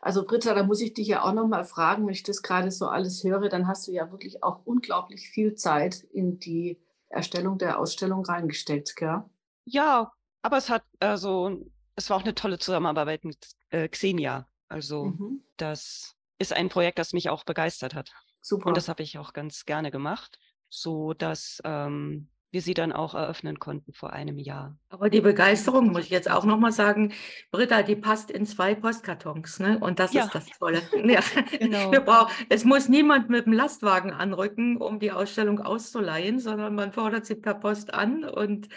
Also 0.00 0.24
Britta, 0.24 0.54
da 0.54 0.62
muss 0.62 0.80
ich 0.80 0.94
dich 0.94 1.08
ja 1.08 1.22
auch 1.22 1.34
noch 1.34 1.46
mal 1.46 1.64
fragen, 1.64 2.06
wenn 2.06 2.14
ich 2.14 2.22
das 2.22 2.40
gerade 2.40 2.70
so 2.70 2.86
alles 2.86 3.22
höre, 3.22 3.50
dann 3.50 3.68
hast 3.68 3.86
du 3.86 3.92
ja 3.92 4.10
wirklich 4.10 4.42
auch 4.42 4.64
unglaublich 4.64 5.28
viel 5.28 5.54
Zeit 5.54 6.02
in 6.14 6.38
die 6.38 6.80
Erstellung 7.10 7.58
der 7.58 7.78
Ausstellung 7.78 8.24
reingesteckt, 8.24 8.96
gell? 8.96 9.24
Ja, 9.66 10.12
aber 10.40 10.56
es 10.56 10.70
hat 10.70 10.82
also 10.98 11.62
es 11.94 12.08
war 12.08 12.16
auch 12.16 12.22
eine 12.22 12.34
tolle 12.34 12.58
Zusammenarbeit 12.58 13.24
mit 13.24 13.48
äh, 13.68 13.86
Xenia. 13.88 14.48
Also 14.68 15.06
mhm. 15.06 15.42
das 15.58 16.16
ist 16.38 16.54
ein 16.54 16.70
Projekt, 16.70 16.98
das 16.98 17.12
mich 17.12 17.28
auch 17.28 17.44
begeistert 17.44 17.94
hat. 17.94 18.12
Super. 18.40 18.68
Und 18.68 18.78
das 18.78 18.88
habe 18.88 19.02
ich 19.02 19.18
auch 19.18 19.34
ganz 19.34 19.66
gerne 19.66 19.90
gemacht 19.90 20.38
so 20.76 21.14
dass 21.14 21.60
ähm, 21.64 22.28
wir 22.50 22.62
sie 22.62 22.74
dann 22.74 22.92
auch 22.92 23.14
eröffnen 23.14 23.58
konnten 23.58 23.92
vor 23.92 24.12
einem 24.12 24.38
Jahr. 24.38 24.78
Aber 24.88 25.10
die 25.10 25.20
Begeisterung, 25.20 25.92
muss 25.92 26.04
ich 26.04 26.10
jetzt 26.10 26.30
auch 26.30 26.44
nochmal 26.44 26.72
sagen, 26.72 27.12
Britta, 27.50 27.82
die 27.82 27.96
passt 27.96 28.30
in 28.30 28.46
zwei 28.46 28.74
Postkartons, 28.74 29.58
ne? 29.58 29.78
Und 29.78 29.98
das 29.98 30.12
ja. 30.12 30.24
ist 30.24 30.34
das 30.34 30.46
Tolle. 30.58 30.80
ja. 31.04 31.20
genau. 31.58 31.90
Wir 31.92 32.00
brauchen, 32.00 32.32
es 32.48 32.64
muss 32.64 32.88
niemand 32.88 33.28
mit 33.28 33.46
dem 33.46 33.52
Lastwagen 33.52 34.12
anrücken, 34.12 34.76
um 34.76 35.00
die 35.00 35.12
Ausstellung 35.12 35.60
auszuleihen, 35.60 36.38
sondern 36.38 36.74
man 36.74 36.92
fordert 36.92 37.26
sie 37.26 37.34
per 37.34 37.54
Post 37.54 37.92
an 37.92 38.24
und 38.24 38.68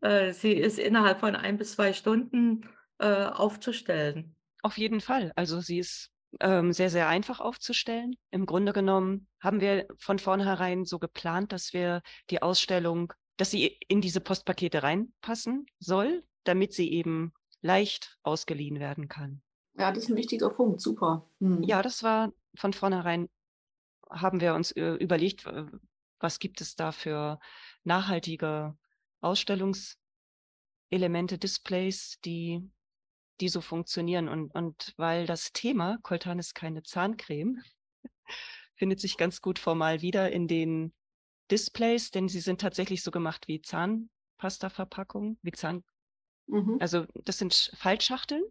äh, 0.00 0.32
sie 0.32 0.52
ist 0.52 0.78
innerhalb 0.78 1.20
von 1.20 1.36
ein 1.36 1.58
bis 1.58 1.72
zwei 1.72 1.92
Stunden 1.92 2.68
äh, 2.98 3.24
aufzustellen. 3.24 4.34
Auf 4.62 4.76
jeden 4.78 5.00
Fall. 5.00 5.32
Also 5.36 5.60
sie 5.60 5.78
ist 5.78 6.10
ähm, 6.40 6.72
sehr, 6.72 6.90
sehr 6.90 7.08
einfach 7.08 7.40
aufzustellen. 7.40 8.16
Im 8.30 8.46
Grunde 8.46 8.72
genommen 8.72 9.28
haben 9.40 9.60
wir 9.60 9.86
von 9.98 10.18
vornherein 10.18 10.84
so 10.84 10.98
geplant, 10.98 11.52
dass 11.52 11.72
wir 11.72 12.02
die 12.30 12.42
Ausstellung, 12.42 13.12
dass 13.36 13.50
sie 13.50 13.78
in 13.88 14.00
diese 14.00 14.20
Postpakete 14.20 14.82
reinpassen 14.82 15.66
soll, 15.78 16.24
damit 16.44 16.72
sie 16.72 16.92
eben 16.92 17.32
leicht 17.62 18.18
ausgeliehen 18.22 18.80
werden 18.80 19.08
kann. 19.08 19.42
Ja, 19.78 19.92
das 19.92 20.04
ist 20.04 20.10
ein 20.10 20.16
wichtiger 20.16 20.50
Punkt, 20.50 20.80
super. 20.80 21.28
Hm. 21.40 21.62
Ja, 21.62 21.82
das 21.82 22.02
war 22.02 22.32
von 22.54 22.72
vornherein, 22.72 23.28
haben 24.08 24.40
wir 24.40 24.54
uns 24.54 24.72
äh, 24.72 24.94
überlegt, 24.94 25.44
was 26.18 26.38
gibt 26.38 26.60
es 26.60 26.76
da 26.76 26.92
für 26.92 27.38
nachhaltige 27.84 28.76
Ausstellungselemente, 29.20 31.38
Displays, 31.38 32.18
die 32.24 32.70
die 33.40 33.48
so 33.48 33.60
funktionieren. 33.60 34.28
Und, 34.28 34.54
und 34.54 34.94
weil 34.96 35.26
das 35.26 35.52
Thema, 35.52 35.98
Coltan 36.02 36.38
ist 36.38 36.54
keine 36.54 36.82
Zahncreme, 36.82 37.62
findet 38.76 39.00
sich 39.00 39.16
ganz 39.16 39.40
gut 39.40 39.58
formal 39.58 40.02
wieder 40.02 40.30
in 40.30 40.48
den 40.48 40.92
Displays, 41.50 42.10
denn 42.10 42.28
sie 42.28 42.40
sind 42.40 42.60
tatsächlich 42.60 43.02
so 43.02 43.10
gemacht 43.10 43.46
wie 43.48 43.60
Zahnpasta-Verpackungen, 43.62 45.38
wie 45.42 45.52
Zahn. 45.52 45.84
Mhm. 46.46 46.78
Also 46.80 47.06
das 47.24 47.38
sind 47.38 47.70
Faltschachteln, 47.76 48.42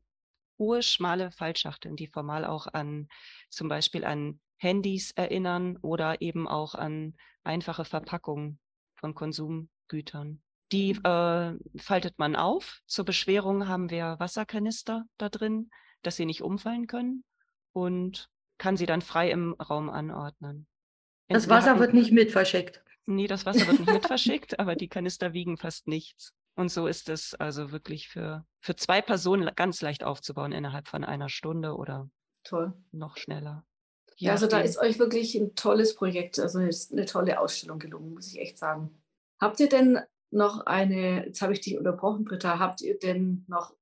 hohe, 0.57 0.81
schmale 0.81 1.31
Faltschachteln, 1.31 1.95
die 1.95 2.07
formal 2.07 2.45
auch 2.45 2.67
an 2.67 3.07
zum 3.49 3.67
Beispiel 3.67 4.05
an 4.05 4.39
Handys 4.57 5.11
erinnern 5.11 5.77
oder 5.81 6.21
eben 6.21 6.47
auch 6.47 6.75
an 6.75 7.15
einfache 7.43 7.85
Verpackungen 7.85 8.59
von 8.95 9.13
Konsumgütern. 9.13 10.41
Die 10.71 10.91
äh, 10.91 11.53
faltet 11.77 12.17
man 12.17 12.35
auf. 12.35 12.79
Zur 12.87 13.05
Beschwerung 13.05 13.67
haben 13.67 13.89
wir 13.89 14.15
Wasserkanister 14.19 15.05
da 15.17 15.29
drin, 15.29 15.69
dass 16.01 16.15
sie 16.15 16.25
nicht 16.25 16.41
umfallen 16.41 16.87
können 16.87 17.23
und 17.73 18.29
kann 18.57 18.77
sie 18.77 18.85
dann 18.85 19.01
frei 19.01 19.31
im 19.31 19.53
Raum 19.53 19.89
anordnen. 19.89 20.67
Das 21.27 21.49
Wasser 21.49 21.79
wird 21.79 21.93
nicht 21.93 22.11
mit 22.11 22.31
verschickt. 22.31 22.83
Nee, 23.05 23.27
das 23.27 23.45
Wasser 23.45 23.67
wird 23.67 23.79
nicht 23.79 23.91
mit 23.91 24.05
verschickt, 24.07 24.59
aber 24.59 24.75
die 24.75 24.87
Kanister 24.87 25.33
wiegen 25.33 25.57
fast 25.57 25.87
nichts. 25.87 26.33
Und 26.55 26.69
so 26.69 26.87
ist 26.87 27.09
es 27.09 27.33
also 27.35 27.71
wirklich 27.71 28.07
für, 28.07 28.45
für 28.61 28.75
zwei 28.75 29.01
Personen 29.01 29.49
ganz 29.55 29.81
leicht 29.81 30.03
aufzubauen 30.03 30.53
innerhalb 30.53 30.87
von 30.87 31.03
einer 31.03 31.29
Stunde 31.29 31.75
oder 31.75 32.09
Toll. 32.43 32.73
noch 32.91 33.17
schneller. 33.17 33.65
Ja, 34.17 34.31
also 34.31 34.47
da 34.47 34.59
ist 34.61 34.77
euch 34.77 34.97
wirklich 34.97 35.35
ein 35.35 35.55
tolles 35.55 35.95
Projekt, 35.95 36.39
also 36.39 36.59
eine 36.59 37.05
tolle 37.05 37.39
Ausstellung 37.39 37.79
gelungen, 37.79 38.13
muss 38.13 38.31
ich 38.31 38.39
echt 38.39 38.57
sagen. 38.57 38.97
Habt 39.41 39.59
ihr 39.59 39.67
denn 39.67 39.99
noch 40.31 40.65
eine, 40.65 41.25
jetzt 41.27 41.41
habe 41.41 41.53
ich 41.53 41.61
dich 41.61 41.77
unterbrochen, 41.77 42.25
Britta, 42.25 42.59
habt 42.59 42.81
ihr 42.81 42.97
denn 42.97 43.45
noch 43.47 43.73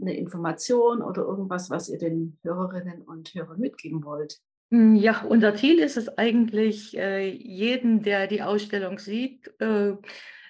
eine 0.00 0.16
Information 0.16 1.02
oder 1.02 1.22
irgendwas, 1.22 1.70
was 1.70 1.88
ihr 1.88 1.98
den 1.98 2.38
Hörerinnen 2.42 3.02
und 3.02 3.34
Hörern 3.34 3.60
mitgeben 3.60 4.04
wollt? 4.04 4.40
Hm, 4.70 4.94
ja, 4.94 5.22
unser 5.28 5.54
Ziel 5.54 5.78
ist 5.78 5.96
es 5.96 6.16
eigentlich, 6.16 6.96
äh, 6.96 7.28
jeden, 7.28 8.02
der 8.02 8.26
die 8.26 8.42
Ausstellung 8.42 8.98
sieht, 8.98 9.52
äh, 9.60 9.94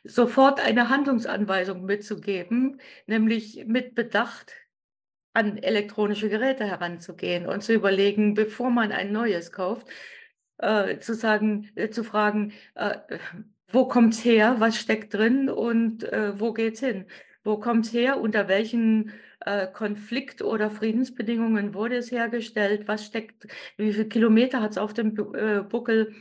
sofort 0.04 0.64
eine 0.64 0.88
Handlungsanweisung 0.88 1.84
mitzugeben, 1.84 2.80
nämlich 3.06 3.64
mit 3.66 3.94
Bedacht 3.94 4.54
an 5.32 5.58
elektronische 5.58 6.28
Geräte 6.28 6.64
heranzugehen 6.64 7.46
und 7.46 7.62
zu 7.62 7.72
überlegen, 7.72 8.34
bevor 8.34 8.70
man 8.70 8.92
ein 8.92 9.12
neues 9.12 9.52
kauft, 9.52 9.86
äh, 10.58 10.98
zu 10.98 11.14
sagen, 11.14 11.70
zu 11.90 12.04
fragen, 12.04 12.52
wo 13.72 13.86
kommt 13.88 14.14
es 14.14 14.24
her, 14.24 14.56
was 14.58 14.76
steckt 14.78 15.14
drin 15.14 15.48
und 15.48 16.04
äh, 16.04 16.38
wo 16.38 16.54
es 16.56 16.80
hin? 16.80 17.06
Wo 17.44 17.58
kommt 17.58 17.86
es 17.86 17.92
her, 17.92 18.20
unter 18.20 18.48
welchen 18.48 19.12
äh, 19.40 19.66
Konflikt- 19.66 20.42
oder 20.42 20.70
Friedensbedingungen 20.70 21.74
wurde 21.74 21.96
es 21.96 22.10
hergestellt, 22.10 22.88
was 22.88 23.06
steckt, 23.06 23.46
wie 23.76 23.92
viele 23.92 24.08
Kilometer 24.08 24.60
hat 24.60 24.72
es 24.72 24.78
auf 24.78 24.92
dem 24.94 25.16
äh, 25.34 25.62
Buckel, 25.62 26.14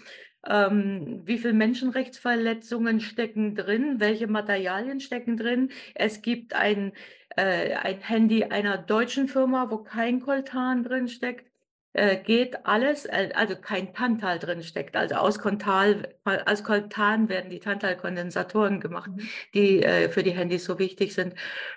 ähm, 0.47 1.21
wie 1.25 1.37
viele 1.37 1.53
Menschenrechtsverletzungen 1.53 3.01
stecken 3.01 3.55
drin, 3.55 3.99
welche 3.99 4.27
Materialien 4.27 4.99
stecken 5.01 5.37
drin. 5.37 5.69
Es 5.95 6.21
gibt 6.21 6.53
ein, 6.53 6.93
äh, 7.35 7.75
ein 7.75 7.99
Handy 7.99 8.45
einer 8.45 8.77
deutschen 8.77 9.27
Firma, 9.27 9.69
wo 9.69 9.79
kein 9.79 10.21
Koltan 10.21 10.83
drin 10.83 11.07
steckt. 11.09 11.48
Äh, 11.93 12.17
geht 12.17 12.65
alles, 12.67 13.05
äh, 13.05 13.29
also 13.33 13.55
kein 13.55 13.93
Tantal 13.93 14.37
drin 14.37 14.61
steckt. 14.61 14.95
Also 14.95 15.15
aus 15.15 15.39
Kontal, 15.39 16.13
aus 16.23 16.63
Koltan 16.63 17.29
werden 17.29 17.49
die 17.49 17.59
Tantalkondensatoren 17.59 18.79
gemacht, 18.79 19.09
mhm. 19.15 19.27
die 19.53 19.83
äh, 19.83 20.09
für 20.09 20.21
die 20.21 20.31
Handys 20.31 20.65
so 20.65 20.77
wichtig 20.77 21.13
sind. 21.13 21.33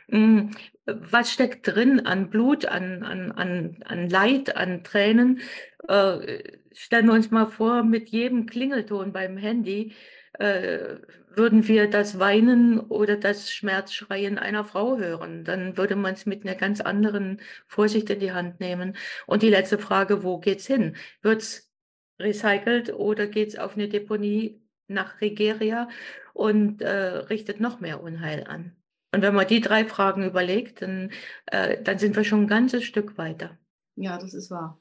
Mm, 0.09 0.51
was 0.85 1.33
steckt 1.33 1.66
drin 1.66 2.05
an 2.07 2.29
Blut, 2.29 2.66
an, 2.66 3.03
an, 3.03 3.33
an, 3.33 3.77
an 3.85 4.09
Leid, 4.09 4.57
an 4.57 4.85
Tränen? 4.85 5.40
stellen 6.75 7.07
wir 7.07 7.12
uns 7.12 7.33
mal 7.33 7.46
vor, 7.46 7.83
mit 7.83 8.11
jedem 8.11 8.46
Klingelton 8.46 9.12
beim 9.12 9.37
Handy 9.37 9.92
äh, 10.34 10.96
würden 11.36 11.66
wir 11.66 11.88
das 11.88 12.18
Weinen 12.18 12.80
oder 12.80 13.16
das 13.16 13.50
Schmerzschreien 13.50 14.38
einer 14.38 14.64
Frau 14.64 14.98
hören. 14.98 15.44
Dann 15.44 15.76
würde 15.76 15.96
man 15.96 16.14
es 16.14 16.26
mit 16.26 16.44
einer 16.44 16.54
ganz 16.54 16.80
anderen 16.80 17.40
Vorsicht 17.66 18.10
in 18.10 18.20
die 18.20 18.32
Hand 18.32 18.60
nehmen. 18.60 18.96
Und 19.26 19.42
die 19.42 19.50
letzte 19.50 19.78
Frage, 19.78 20.22
wo 20.22 20.38
geht's 20.38 20.66
hin? 20.66 20.96
Wird's 21.22 21.70
recycelt 22.20 22.92
oder 22.92 23.26
geht's 23.26 23.56
auf 23.56 23.74
eine 23.74 23.88
Deponie 23.88 24.60
nach 24.88 25.20
Nigeria 25.20 25.88
und 26.34 26.82
äh, 26.82 26.90
richtet 26.90 27.60
noch 27.60 27.80
mehr 27.80 28.02
Unheil 28.02 28.44
an? 28.46 28.76
Und 29.14 29.22
wenn 29.22 29.34
man 29.34 29.46
die 29.46 29.60
drei 29.60 29.84
Fragen 29.84 30.24
überlegt, 30.24 30.82
dann, 30.82 31.10
äh, 31.46 31.82
dann 31.82 31.98
sind 31.98 32.16
wir 32.16 32.24
schon 32.24 32.42
ein 32.42 32.48
ganzes 32.48 32.84
Stück 32.84 33.18
weiter. 33.18 33.58
Ja, 33.96 34.16
das 34.18 34.32
ist 34.32 34.50
wahr. 34.50 34.80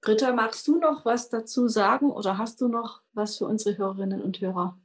Britta, 0.00 0.32
magst 0.32 0.66
du 0.66 0.78
noch 0.78 1.04
was 1.04 1.28
dazu 1.30 1.68
sagen 1.68 2.10
oder 2.10 2.38
hast 2.38 2.60
du 2.60 2.68
noch 2.68 3.02
was 3.12 3.38
für 3.38 3.46
unsere 3.46 3.78
Hörerinnen 3.78 4.20
und 4.20 4.40
Hörer? 4.40 4.78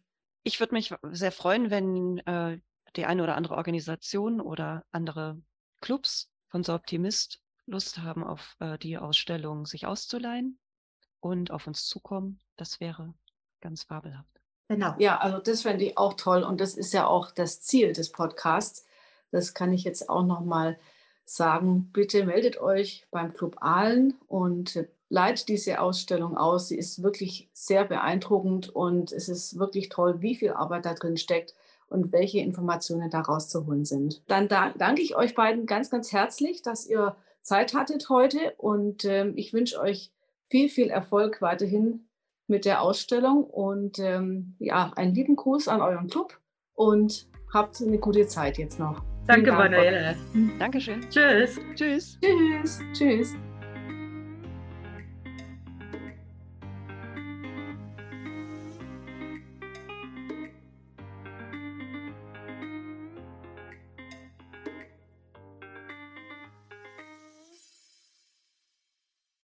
Ich 0.44 0.60
würde 0.60 0.76
mich 0.76 0.94
sehr 1.12 1.32
freuen, 1.32 1.70
wenn 1.70 2.20
äh, 2.20 2.60
die 2.96 3.06
eine 3.06 3.24
oder 3.24 3.36
andere 3.36 3.56
Organisation 3.56 4.42
oder 4.42 4.86
andere 4.92 5.42
Clubs 5.82 6.32
von 6.50 6.64
So 6.64 6.74
Optimist 6.74 7.42
Lust 7.66 8.00
haben, 8.00 8.24
auf 8.24 8.56
äh, 8.60 8.78
die 8.78 8.98
Ausstellung 8.98 9.66
sich 9.66 9.86
auszuleihen 9.86 10.58
und 11.20 11.52
auf 11.52 11.68
uns 11.68 11.86
zukommen. 11.86 12.40
Das 12.56 12.80
wäre 12.80 13.14
ganz 13.62 13.84
fabelhaft. 13.84 14.30
Genau. 14.70 14.96
Ja, 14.98 15.18
also 15.18 15.40
das 15.40 15.62
fände 15.62 15.86
ich 15.86 15.98
auch 15.98 16.14
toll 16.14 16.44
und 16.44 16.60
das 16.60 16.76
ist 16.76 16.94
ja 16.94 17.06
auch 17.08 17.32
das 17.32 17.62
Ziel 17.62 17.94
des 17.94 18.12
Podcasts. 18.12 18.86
Das 19.32 19.54
kann 19.54 19.74
ich 19.74 19.84
jetzt 19.84 20.10
auch 20.10 20.24
noch 20.24 20.42
mal 20.42 20.80
sagen. 21.26 21.92
Bitte 21.92 22.26
meldet 22.26 22.58
euch 22.58 23.06
beim 23.12 23.34
Club 23.34 23.58
Aalen 23.60 24.14
und 24.28 24.88
leitet 25.10 25.48
diese 25.48 25.80
Ausstellung 25.80 26.38
aus. 26.38 26.68
Sie 26.68 26.78
ist 26.78 27.04
wirklich 27.04 27.50
sehr 27.54 27.86
beeindruckend 27.86 28.70
und 28.70 29.12
es 29.12 29.30
ist 29.30 29.58
wirklich 29.58 29.90
toll, 29.90 30.22
wie 30.22 30.36
viel 30.36 30.52
Arbeit 30.52 30.86
da 30.86 30.94
drin 30.94 31.18
steckt 31.18 31.54
und 31.90 32.12
welche 32.12 32.40
Informationen 32.40 33.10
daraus 33.10 33.50
zu 33.50 33.66
holen 33.66 33.86
sind. 33.86 34.22
Dann 34.28 34.48
da 34.48 34.74
danke 34.78 35.02
ich 35.02 35.16
euch 35.16 35.36
beiden 35.36 35.66
ganz, 35.66 35.90
ganz 35.90 36.12
herzlich, 36.12 36.62
dass 36.62 36.86
ihr 36.86 37.16
Zeit 37.42 37.74
hattet 37.74 38.10
heute 38.10 38.54
und 38.58 39.06
ähm, 39.06 39.34
ich 39.38 39.54
wünsche 39.54 39.80
euch 39.80 40.12
viel, 40.50 40.70
viel 40.70 40.90
Erfolg 40.90 41.42
weiterhin 41.42 42.08
mit 42.48 42.66
der 42.66 42.82
Ausstellung 42.82 43.44
und 43.46 44.00
ähm, 44.00 44.56
ja, 44.60 44.92
einen 44.96 45.14
lieben 45.14 45.36
Gruß 45.36 45.68
an 45.68 45.82
euren 45.82 46.08
Club 46.08 46.40
und 46.74 47.28
habt 47.54 47.82
eine 47.82 47.98
gute 47.98 48.28
Zeit 48.28 48.58
jetzt 48.58 48.80
noch. 48.80 49.02
Danke, 49.28 49.52
Manuela. 49.52 50.16
Dankeschön. 50.58 51.02
Tschüss. 51.10 51.60
Tschüss. 51.76 52.18
Tschüss. 52.22 52.80
Tschüss. 52.94 53.36